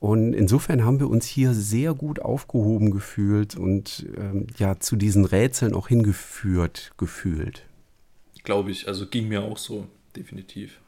Und 0.00 0.32
insofern 0.32 0.84
haben 0.84 0.98
wir 0.98 1.08
uns 1.08 1.26
hier 1.26 1.54
sehr 1.54 1.94
gut 1.94 2.20
aufgehoben 2.20 2.90
gefühlt 2.90 3.56
und 3.56 4.06
ähm, 4.16 4.48
ja 4.56 4.78
zu 4.80 4.96
diesen 4.96 5.24
Rätseln 5.24 5.74
auch 5.74 5.88
hingeführt 5.88 6.92
gefühlt. 6.96 7.64
Glaube 8.42 8.70
ich, 8.72 8.88
also 8.88 9.06
ging 9.06 9.28
mir 9.28 9.42
auch 9.42 9.58
so, 9.58 9.86
definitiv. 10.16 10.80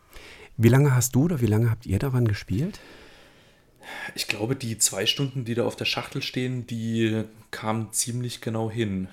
Wie 0.57 0.69
lange 0.69 0.95
hast 0.95 1.15
du 1.15 1.25
oder 1.25 1.41
wie 1.41 1.47
lange 1.47 1.71
habt 1.71 1.87
ihr 1.87 1.99
daran 1.99 2.29
gespielt? 2.29 2.81
Ich 4.15 4.29
glaube, 4.29 4.57
die 4.57 4.79
zwei 4.79 5.07
Stunden, 5.07 5.45
die 5.45 5.55
da 5.55 5.65
auf 5.65 5.77
der 5.77 5.85
Schachtel 5.85 6.23
stehen, 6.23 6.67
die 6.67 7.25
kamen 7.51 7.93
ziemlich 7.93 8.41
genau 8.41 8.71
hin. 8.71 9.09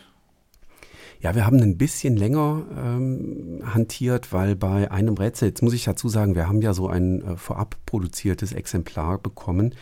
Ja, 1.19 1.33
wir 1.33 1.45
haben 1.45 1.59
ein 1.61 1.77
bisschen 1.77 2.15
länger 2.15 2.65
ähm, 2.77 3.63
hantiert, 3.73 4.33
weil 4.33 4.55
bei 4.55 4.91
einem 4.91 5.15
Rätsel, 5.15 5.47
jetzt 5.49 5.63
muss 5.63 5.73
ich 5.73 5.83
dazu 5.83 6.09
sagen, 6.09 6.35
wir 6.35 6.47
haben 6.47 6.61
ja 6.61 6.73
so 6.73 6.87
ein 6.87 7.21
äh, 7.23 7.37
vorab 7.37 7.75
produziertes 7.87 8.53
Exemplar 8.53 9.17
bekommen. 9.17 9.73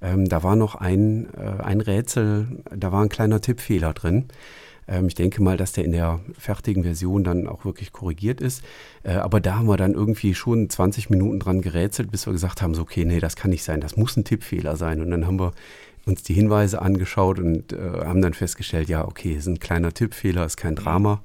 Ähm, 0.00 0.28
da 0.28 0.42
war 0.42 0.56
noch 0.56 0.76
ein, 0.76 1.28
äh, 1.34 1.62
ein 1.62 1.80
Rätsel, 1.80 2.62
da 2.74 2.90
war 2.90 3.02
ein 3.02 3.10
kleiner 3.10 3.40
Tippfehler 3.40 3.92
drin. 3.92 4.28
Ähm, 4.88 5.06
ich 5.06 5.14
denke 5.14 5.42
mal, 5.42 5.56
dass 5.56 5.72
der 5.72 5.84
in 5.84 5.92
der 5.92 6.20
fertigen 6.38 6.82
Version 6.82 7.24
dann 7.24 7.46
auch 7.46 7.64
wirklich 7.64 7.92
korrigiert 7.92 8.40
ist. 8.40 8.64
Äh, 9.02 9.12
aber 9.12 9.40
da 9.40 9.56
haben 9.56 9.68
wir 9.68 9.76
dann 9.76 9.94
irgendwie 9.94 10.34
schon 10.34 10.68
20 10.68 11.10
Minuten 11.10 11.38
dran 11.38 11.60
gerätselt, 11.60 12.10
bis 12.10 12.26
wir 12.26 12.32
gesagt 12.32 12.62
haben, 12.62 12.74
so, 12.74 12.82
okay, 12.82 13.04
nee, 13.04 13.20
das 13.20 13.36
kann 13.36 13.50
nicht 13.50 13.64
sein, 13.64 13.80
das 13.80 13.96
muss 13.96 14.16
ein 14.16 14.24
Tippfehler 14.24 14.76
sein. 14.76 15.00
Und 15.00 15.10
dann 15.10 15.26
haben 15.26 15.38
wir 15.38 15.52
uns 16.06 16.22
die 16.22 16.34
Hinweise 16.34 16.80
angeschaut 16.80 17.38
und 17.38 17.72
äh, 17.72 17.76
haben 18.04 18.22
dann 18.22 18.34
festgestellt, 18.34 18.88
ja, 18.88 19.06
okay, 19.06 19.34
ist 19.34 19.46
ein 19.46 19.60
kleiner 19.60 19.92
Tippfehler, 19.92 20.44
ist 20.44 20.56
kein 20.56 20.74
Drama. 20.74 21.22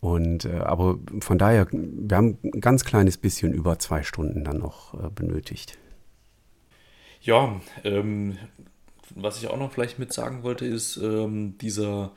Und 0.00 0.44
äh, 0.44 0.58
aber 0.58 0.98
von 1.20 1.38
daher, 1.38 1.66
wir 1.72 2.16
haben 2.16 2.38
ein 2.42 2.60
ganz 2.60 2.84
kleines 2.84 3.18
bisschen 3.18 3.52
über 3.52 3.78
zwei 3.78 4.02
Stunden 4.02 4.44
dann 4.44 4.58
noch 4.58 4.94
äh, 4.94 5.10
benötigt. 5.10 5.76
Ja, 7.20 7.60
ähm, 7.84 8.38
was 9.14 9.38
ich 9.38 9.48
auch 9.48 9.58
noch 9.58 9.72
vielleicht 9.72 9.98
mit 9.98 10.12
sagen 10.12 10.44
wollte, 10.44 10.64
ist 10.64 10.96
ähm, 10.98 11.58
dieser 11.58 12.12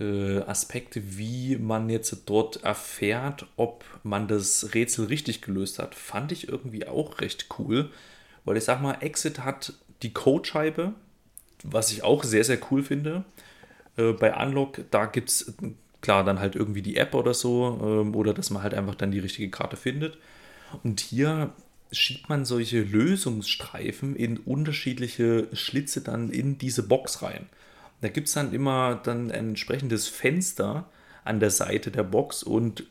Aspekte, 0.00 1.18
wie 1.18 1.56
man 1.56 1.90
jetzt 1.90 2.22
dort 2.26 2.62
erfährt, 2.62 3.46
ob 3.56 3.84
man 4.04 4.28
das 4.28 4.74
Rätsel 4.74 5.06
richtig 5.06 5.42
gelöst 5.42 5.80
hat, 5.80 5.94
fand 5.94 6.30
ich 6.30 6.48
irgendwie 6.48 6.86
auch 6.86 7.20
recht 7.20 7.46
cool. 7.58 7.90
Weil 8.44 8.56
ich 8.56 8.64
sag 8.64 8.80
mal, 8.80 8.98
Exit 9.00 9.40
hat 9.40 9.72
die 10.02 10.12
Codescheibe, 10.12 10.94
was 11.64 11.90
ich 11.90 12.04
auch 12.04 12.22
sehr, 12.22 12.44
sehr 12.44 12.58
cool 12.70 12.82
finde. 12.82 13.24
Äh, 13.96 14.12
bei 14.12 14.34
Unlock, 14.34 14.80
da 14.90 15.06
gibt 15.06 15.30
es 15.30 15.54
klar 16.00 16.24
dann 16.24 16.38
halt 16.38 16.54
irgendwie 16.54 16.82
die 16.82 16.96
App 16.96 17.14
oder 17.14 17.34
so, 17.34 17.80
ähm, 17.82 18.14
oder 18.14 18.32
dass 18.32 18.50
man 18.50 18.62
halt 18.62 18.74
einfach 18.74 18.94
dann 18.94 19.10
die 19.10 19.18
richtige 19.18 19.50
Karte 19.50 19.76
findet. 19.76 20.18
Und 20.82 21.00
hier 21.00 21.52
schiebt 21.90 22.28
man 22.28 22.44
solche 22.44 22.82
Lösungsstreifen 22.82 24.14
in 24.14 24.38
unterschiedliche 24.38 25.48
Schlitze 25.52 26.02
dann 26.02 26.30
in 26.30 26.58
diese 26.58 26.86
Box 26.86 27.22
rein. 27.22 27.48
Da 28.00 28.08
gibt 28.08 28.28
es 28.28 28.34
dann 28.34 28.52
immer 28.52 28.96
dann 28.96 29.30
ein 29.30 29.50
entsprechendes 29.50 30.08
Fenster 30.08 30.88
an 31.24 31.40
der 31.40 31.50
Seite 31.50 31.90
der 31.90 32.04
Box 32.04 32.42
und 32.42 32.84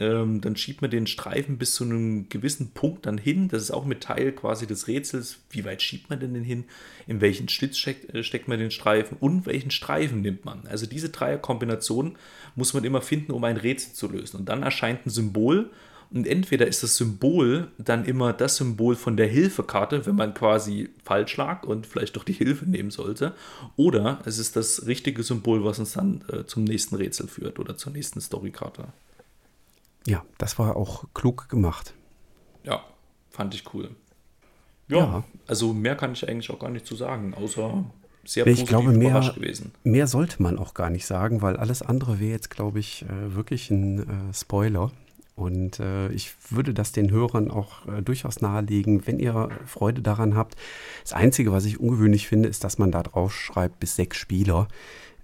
ähm, 0.00 0.40
dann 0.40 0.56
schiebt 0.56 0.80
man 0.80 0.90
den 0.90 1.06
Streifen 1.06 1.58
bis 1.58 1.74
zu 1.74 1.84
einem 1.84 2.28
gewissen 2.30 2.70
Punkt 2.70 3.06
dann 3.06 3.18
hin. 3.18 3.48
Das 3.48 3.62
ist 3.62 3.70
auch 3.70 3.84
mit 3.84 4.02
Teil 4.02 4.32
quasi 4.32 4.66
des 4.66 4.88
Rätsels. 4.88 5.40
Wie 5.50 5.64
weit 5.64 5.82
schiebt 5.82 6.08
man 6.08 6.18
denn 6.18 6.32
den 6.32 6.42
hin? 6.42 6.64
In 7.06 7.20
welchen 7.20 7.48
Schlitz 7.48 7.76
steckt, 7.76 8.14
äh, 8.14 8.24
steckt 8.24 8.48
man 8.48 8.58
den 8.58 8.70
Streifen? 8.70 9.18
Und 9.20 9.46
welchen 9.46 9.70
Streifen 9.70 10.22
nimmt 10.22 10.44
man? 10.44 10.66
Also 10.66 10.86
diese 10.86 11.10
Dreierkombination 11.10 12.16
muss 12.56 12.72
man 12.72 12.84
immer 12.84 13.02
finden, 13.02 13.32
um 13.32 13.44
ein 13.44 13.58
Rätsel 13.58 13.92
zu 13.92 14.08
lösen. 14.08 14.38
Und 14.38 14.48
dann 14.48 14.62
erscheint 14.62 15.06
ein 15.06 15.10
Symbol 15.10 15.70
und 16.12 16.26
entweder 16.26 16.66
ist 16.66 16.82
das 16.82 16.96
Symbol 16.96 17.68
dann 17.78 18.04
immer 18.04 18.32
das 18.32 18.56
Symbol 18.56 18.96
von 18.96 19.16
der 19.16 19.28
Hilfekarte, 19.28 20.06
wenn 20.06 20.16
man 20.16 20.34
quasi 20.34 20.90
falsch 21.04 21.36
lag 21.36 21.62
und 21.62 21.86
vielleicht 21.86 22.16
doch 22.16 22.24
die 22.24 22.32
Hilfe 22.32 22.68
nehmen 22.68 22.90
sollte, 22.90 23.34
oder 23.76 24.20
es 24.24 24.38
ist 24.38 24.56
das 24.56 24.86
richtige 24.86 25.22
Symbol, 25.22 25.64
was 25.64 25.78
uns 25.78 25.92
dann 25.92 26.24
äh, 26.28 26.44
zum 26.46 26.64
nächsten 26.64 26.96
Rätsel 26.96 27.28
führt 27.28 27.58
oder 27.58 27.76
zur 27.76 27.92
nächsten 27.92 28.20
Storykarte. 28.20 28.88
Ja, 30.06 30.24
das 30.38 30.58
war 30.58 30.76
auch 30.76 31.04
klug 31.14 31.48
gemacht. 31.48 31.94
Ja, 32.64 32.84
fand 33.30 33.54
ich 33.54 33.72
cool. 33.74 33.90
Ja, 34.88 34.96
ja, 34.98 35.24
also 35.46 35.72
mehr 35.72 35.94
kann 35.94 36.12
ich 36.12 36.28
eigentlich 36.28 36.50
auch 36.50 36.58
gar 36.58 36.70
nicht 36.70 36.86
zu 36.86 36.96
sagen, 36.96 37.34
außer 37.34 37.84
sehr 38.24 38.46
ich 38.46 38.66
glaube, 38.66 38.90
mehr, 38.90 39.32
gewesen. 39.34 39.72
Mehr 39.84 40.06
sollte 40.06 40.42
man 40.42 40.58
auch 40.58 40.74
gar 40.74 40.90
nicht 40.90 41.06
sagen, 41.06 41.42
weil 41.42 41.56
alles 41.56 41.82
andere 41.82 42.20
wäre 42.20 42.32
jetzt, 42.32 42.50
glaube 42.50 42.80
ich, 42.80 43.02
äh, 43.02 43.34
wirklich 43.34 43.70
ein 43.70 44.00
äh, 44.00 44.34
Spoiler. 44.34 44.90
Und 45.40 45.80
äh, 45.80 46.10
ich 46.10 46.34
würde 46.50 46.74
das 46.74 46.92
den 46.92 47.10
Hörern 47.10 47.50
auch 47.50 47.88
äh, 47.88 48.02
durchaus 48.02 48.42
nahelegen, 48.42 49.06
wenn 49.06 49.18
ihr 49.18 49.48
Freude 49.64 50.02
daran 50.02 50.36
habt. 50.36 50.54
Das 51.02 51.14
Einzige, 51.14 51.50
was 51.50 51.64
ich 51.64 51.80
ungewöhnlich 51.80 52.28
finde, 52.28 52.46
ist, 52.46 52.62
dass 52.62 52.76
man 52.76 52.92
da 52.92 53.02
drauf 53.02 53.34
schreibt 53.34 53.80
bis 53.80 53.96
sechs 53.96 54.18
Spieler. 54.18 54.68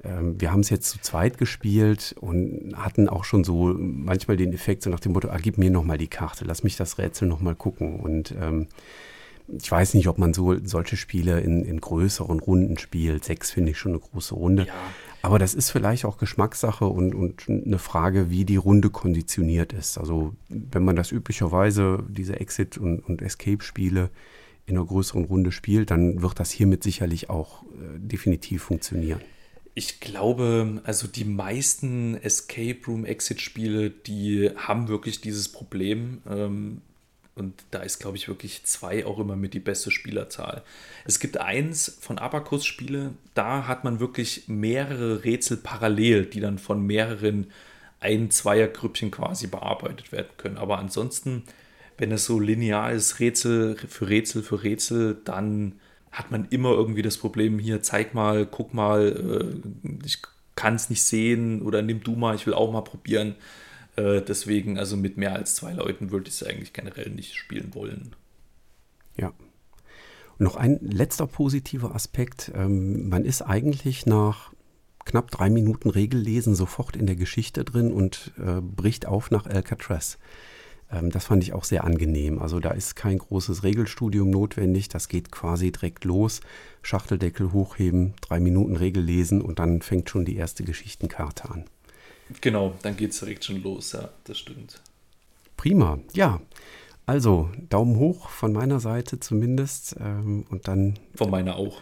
Ähm, 0.02 0.40
wir 0.40 0.52
haben 0.52 0.60
es 0.60 0.70
jetzt 0.70 0.88
zu 0.88 0.98
zweit 1.00 1.36
gespielt 1.36 2.14
und 2.18 2.72
hatten 2.76 3.10
auch 3.10 3.24
schon 3.24 3.44
so 3.44 3.74
manchmal 3.78 4.38
den 4.38 4.54
Effekt, 4.54 4.82
so 4.82 4.88
nach 4.88 5.00
dem 5.00 5.12
Motto, 5.12 5.28
ah, 5.28 5.36
gib 5.36 5.58
mir 5.58 5.70
nochmal 5.70 5.98
die 5.98 6.08
Karte, 6.08 6.46
lass 6.46 6.64
mich 6.64 6.76
das 6.76 6.96
Rätsel 6.96 7.28
nochmal 7.28 7.54
gucken. 7.54 8.00
Und 8.00 8.34
ähm, 8.40 8.68
ich 9.48 9.70
weiß 9.70 9.92
nicht, 9.92 10.08
ob 10.08 10.16
man 10.16 10.32
so 10.32 10.56
solche 10.64 10.96
Spiele 10.96 11.40
in, 11.40 11.62
in 11.62 11.78
größeren 11.78 12.40
Runden 12.40 12.78
spielt. 12.78 13.22
Sechs 13.22 13.50
finde 13.50 13.72
ich 13.72 13.78
schon 13.78 13.92
eine 13.92 14.00
große 14.00 14.34
Runde. 14.34 14.64
Ja. 14.64 14.72
Aber 15.26 15.40
das 15.40 15.54
ist 15.54 15.70
vielleicht 15.70 16.04
auch 16.04 16.18
Geschmackssache 16.18 16.86
und, 16.86 17.12
und 17.12 17.48
eine 17.48 17.80
Frage, 17.80 18.30
wie 18.30 18.44
die 18.44 18.54
Runde 18.54 18.90
konditioniert 18.90 19.72
ist. 19.72 19.98
Also 19.98 20.36
wenn 20.48 20.84
man 20.84 20.94
das 20.94 21.10
üblicherweise, 21.10 22.04
diese 22.08 22.38
Exit- 22.38 22.78
und, 22.78 23.00
und 23.00 23.22
Escape-Spiele 23.22 24.10
in 24.66 24.76
einer 24.76 24.86
größeren 24.86 25.24
Runde 25.24 25.50
spielt, 25.50 25.90
dann 25.90 26.22
wird 26.22 26.38
das 26.38 26.52
hiermit 26.52 26.84
sicherlich 26.84 27.28
auch 27.28 27.64
äh, 27.64 27.98
definitiv 27.98 28.62
funktionieren. 28.62 29.20
Ich 29.74 29.98
glaube, 29.98 30.80
also 30.84 31.08
die 31.08 31.24
meisten 31.24 32.14
Escape 32.22 32.78
Room 32.86 33.04
Exit 33.04 33.40
Spiele, 33.40 33.90
die 33.90 34.50
haben 34.54 34.86
wirklich 34.86 35.20
dieses 35.22 35.48
Problem. 35.48 36.22
Ähm, 36.30 36.82
und 37.36 37.64
da 37.70 37.80
ist, 37.80 37.98
glaube 37.98 38.16
ich, 38.16 38.28
wirklich 38.28 38.64
zwei 38.64 39.04
auch 39.04 39.18
immer 39.18 39.36
mit 39.36 39.52
die 39.52 39.60
beste 39.60 39.90
Spielerzahl. 39.90 40.62
Es 41.04 41.20
gibt 41.20 41.38
eins 41.38 41.98
von 42.00 42.18
Abacus 42.18 42.64
Spiele, 42.64 43.12
da 43.34 43.68
hat 43.68 43.84
man 43.84 44.00
wirklich 44.00 44.48
mehrere 44.48 45.22
Rätsel 45.22 45.58
parallel, 45.58 46.24
die 46.26 46.40
dann 46.40 46.58
von 46.58 46.84
mehreren 46.84 47.48
ein-, 48.00 48.30
zweier-Grüppchen 48.30 49.10
quasi 49.10 49.48
bearbeitet 49.48 50.12
werden 50.12 50.30
können. 50.38 50.56
Aber 50.56 50.78
ansonsten, 50.78 51.44
wenn 51.98 52.10
es 52.10 52.24
so 52.24 52.40
linear 52.40 52.92
ist, 52.92 53.20
Rätsel 53.20 53.76
für 53.76 54.08
Rätsel 54.08 54.42
für 54.42 54.62
Rätsel, 54.62 55.20
dann 55.24 55.74
hat 56.12 56.30
man 56.30 56.46
immer 56.48 56.70
irgendwie 56.70 57.02
das 57.02 57.18
Problem, 57.18 57.58
hier 57.58 57.82
zeig 57.82 58.14
mal, 58.14 58.46
guck 58.46 58.72
mal, 58.72 59.60
äh, 59.84 60.06
ich 60.06 60.22
kann 60.54 60.76
es 60.76 60.88
nicht 60.88 61.02
sehen 61.02 61.60
oder 61.60 61.82
nimm 61.82 62.02
du 62.02 62.16
mal, 62.16 62.34
ich 62.34 62.46
will 62.46 62.54
auch 62.54 62.72
mal 62.72 62.80
probieren. 62.80 63.34
Äh, 63.96 64.22
deswegen, 64.22 64.78
also 64.78 64.96
mit 64.96 65.16
mehr 65.16 65.34
als 65.34 65.54
zwei 65.54 65.72
Leuten 65.72 66.10
würde 66.10 66.28
ich 66.28 66.34
es 66.34 66.42
eigentlich 66.42 66.72
generell 66.72 67.10
nicht 67.10 67.34
spielen 67.34 67.74
wollen. 67.74 68.14
Ja. 69.16 69.28
Und 69.28 70.44
noch 70.44 70.56
ein 70.56 70.78
letzter 70.80 71.26
positiver 71.26 71.94
Aspekt. 71.94 72.52
Ähm, 72.54 73.08
man 73.08 73.24
ist 73.24 73.42
eigentlich 73.42 74.06
nach 74.06 74.52
knapp 75.04 75.30
drei 75.30 75.48
Minuten 75.48 75.88
Regellesen 75.88 76.54
sofort 76.54 76.96
in 76.96 77.06
der 77.06 77.16
Geschichte 77.16 77.64
drin 77.64 77.92
und 77.92 78.32
äh, 78.38 78.60
bricht 78.60 79.06
auf 79.06 79.30
nach 79.30 79.46
Alcatraz. 79.46 80.18
Ähm, 80.90 81.10
das 81.10 81.24
fand 81.24 81.42
ich 81.42 81.54
auch 81.54 81.64
sehr 81.64 81.84
angenehm. 81.84 82.38
Also 82.38 82.60
da 82.60 82.72
ist 82.72 82.96
kein 82.96 83.18
großes 83.18 83.62
Regelstudium 83.62 84.28
notwendig. 84.28 84.88
Das 84.88 85.08
geht 85.08 85.32
quasi 85.32 85.72
direkt 85.72 86.04
los. 86.04 86.40
Schachteldeckel 86.82 87.52
hochheben, 87.52 88.14
drei 88.20 88.40
Minuten 88.40 88.76
Regel 88.76 89.02
lesen 89.02 89.40
und 89.40 89.58
dann 89.58 89.80
fängt 89.80 90.10
schon 90.10 90.24
die 90.24 90.36
erste 90.36 90.64
Geschichtenkarte 90.64 91.50
an. 91.50 91.64
Genau, 92.40 92.74
dann 92.82 92.96
geht 92.96 93.12
es 93.12 93.20
direkt 93.20 93.44
schon 93.44 93.62
los, 93.62 93.92
ja, 93.92 94.08
das 94.24 94.38
stimmt. 94.38 94.80
Prima, 95.56 95.98
ja. 96.12 96.40
Also 97.06 97.48
Daumen 97.68 97.98
hoch 97.98 98.28
von 98.28 98.52
meiner 98.52 98.80
Seite 98.80 99.20
zumindest. 99.20 99.96
Ähm, 100.00 100.44
und 100.50 100.66
dann. 100.66 100.98
Von 101.14 101.30
meiner 101.30 101.56
auch. 101.56 101.80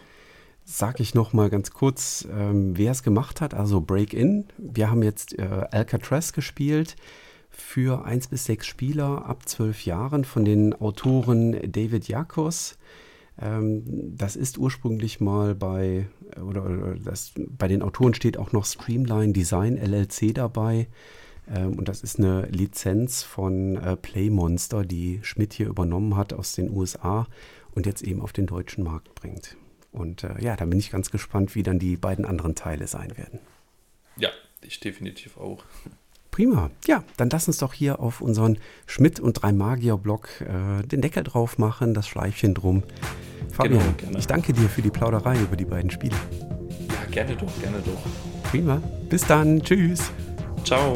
sage 0.63 1.01
ich 1.01 1.15
noch 1.15 1.33
mal 1.33 1.49
ganz 1.49 1.71
kurz, 1.71 2.27
ähm, 2.31 2.77
wer 2.77 2.91
es 2.91 3.03
gemacht 3.03 3.41
hat. 3.41 3.53
Also 3.53 3.81
Break-In. 3.81 4.45
Wir 4.57 4.89
haben 4.89 5.01
jetzt 5.03 5.37
äh, 5.37 5.67
Alcatraz 5.71 6.31
gespielt 6.31 6.95
für 7.49 8.05
1 8.05 8.27
bis 8.27 8.45
6 8.45 8.67
Spieler 8.67 9.25
ab 9.25 9.47
12 9.47 9.85
Jahren 9.85 10.25
von 10.25 10.45
den 10.45 10.73
Autoren 10.73 11.71
David 11.71 12.07
Jakos. 12.07 12.77
Ähm, 13.41 13.83
das 14.15 14.35
ist 14.35 14.57
ursprünglich 14.57 15.19
mal 15.19 15.55
bei, 15.55 16.07
oder, 16.41 16.65
oder 16.65 16.95
das, 16.95 17.33
bei 17.35 17.67
den 17.67 17.81
Autoren 17.81 18.13
steht 18.13 18.37
auch 18.37 18.51
noch 18.51 18.65
Streamline 18.65 19.33
Design 19.33 19.77
LLC 19.77 20.33
dabei. 20.33 20.87
Ähm, 21.53 21.77
und 21.77 21.87
das 21.87 22.01
ist 22.01 22.19
eine 22.19 22.45
Lizenz 22.47 23.23
von 23.23 23.77
äh, 23.77 23.95
Playmonster, 23.95 24.83
die 24.83 25.19
Schmidt 25.23 25.53
hier 25.53 25.67
übernommen 25.67 26.15
hat 26.15 26.33
aus 26.33 26.53
den 26.53 26.69
USA 26.69 27.27
und 27.71 27.85
jetzt 27.85 28.01
eben 28.01 28.21
auf 28.21 28.33
den 28.33 28.47
deutschen 28.47 28.83
Markt 28.83 29.13
bringt. 29.15 29.57
Und 29.91 30.23
äh, 30.23 30.41
ja, 30.41 30.55
da 30.55 30.65
bin 30.65 30.79
ich 30.79 30.91
ganz 30.91 31.11
gespannt, 31.11 31.55
wie 31.55 31.63
dann 31.63 31.79
die 31.79 31.97
beiden 31.97 32.25
anderen 32.25 32.55
Teile 32.55 32.87
sein 32.87 33.17
werden. 33.17 33.39
Ja, 34.17 34.29
ich 34.61 34.79
definitiv 34.79 35.37
auch. 35.37 35.63
Prima. 36.35 36.69
Ja, 36.85 37.05
dann 37.15 37.29
lass 37.29 37.47
uns 37.47 37.59
doch 37.59 37.71
hier 37.71 38.01
auf 38.01 38.19
unseren 38.19 38.57
Schmidt 38.87 39.21
und 39.21 39.41
drei 39.41 39.53
Magier-Blog 39.53 40.41
äh, 40.41 40.85
den 40.85 40.99
Deckel 40.99 41.23
drauf 41.23 41.57
machen, 41.57 41.93
das 41.93 42.09
Schleifchen 42.09 42.53
drum. 42.53 42.83
Fabian, 43.53 43.95
genau, 43.95 44.19
ich 44.19 44.27
danke 44.27 44.51
dir 44.51 44.67
für 44.67 44.81
die 44.81 44.89
Plauderei 44.89 45.39
über 45.39 45.55
die 45.55 45.63
beiden 45.63 45.89
Spiele. 45.89 46.15
Ja, 46.89 47.09
gerne 47.09 47.37
doch, 47.37 47.61
gerne 47.61 47.77
doch. 47.85 48.49
Prima. 48.51 48.81
Bis 49.07 49.25
dann. 49.25 49.61
Tschüss. 49.61 50.11
Ciao. 50.65 50.93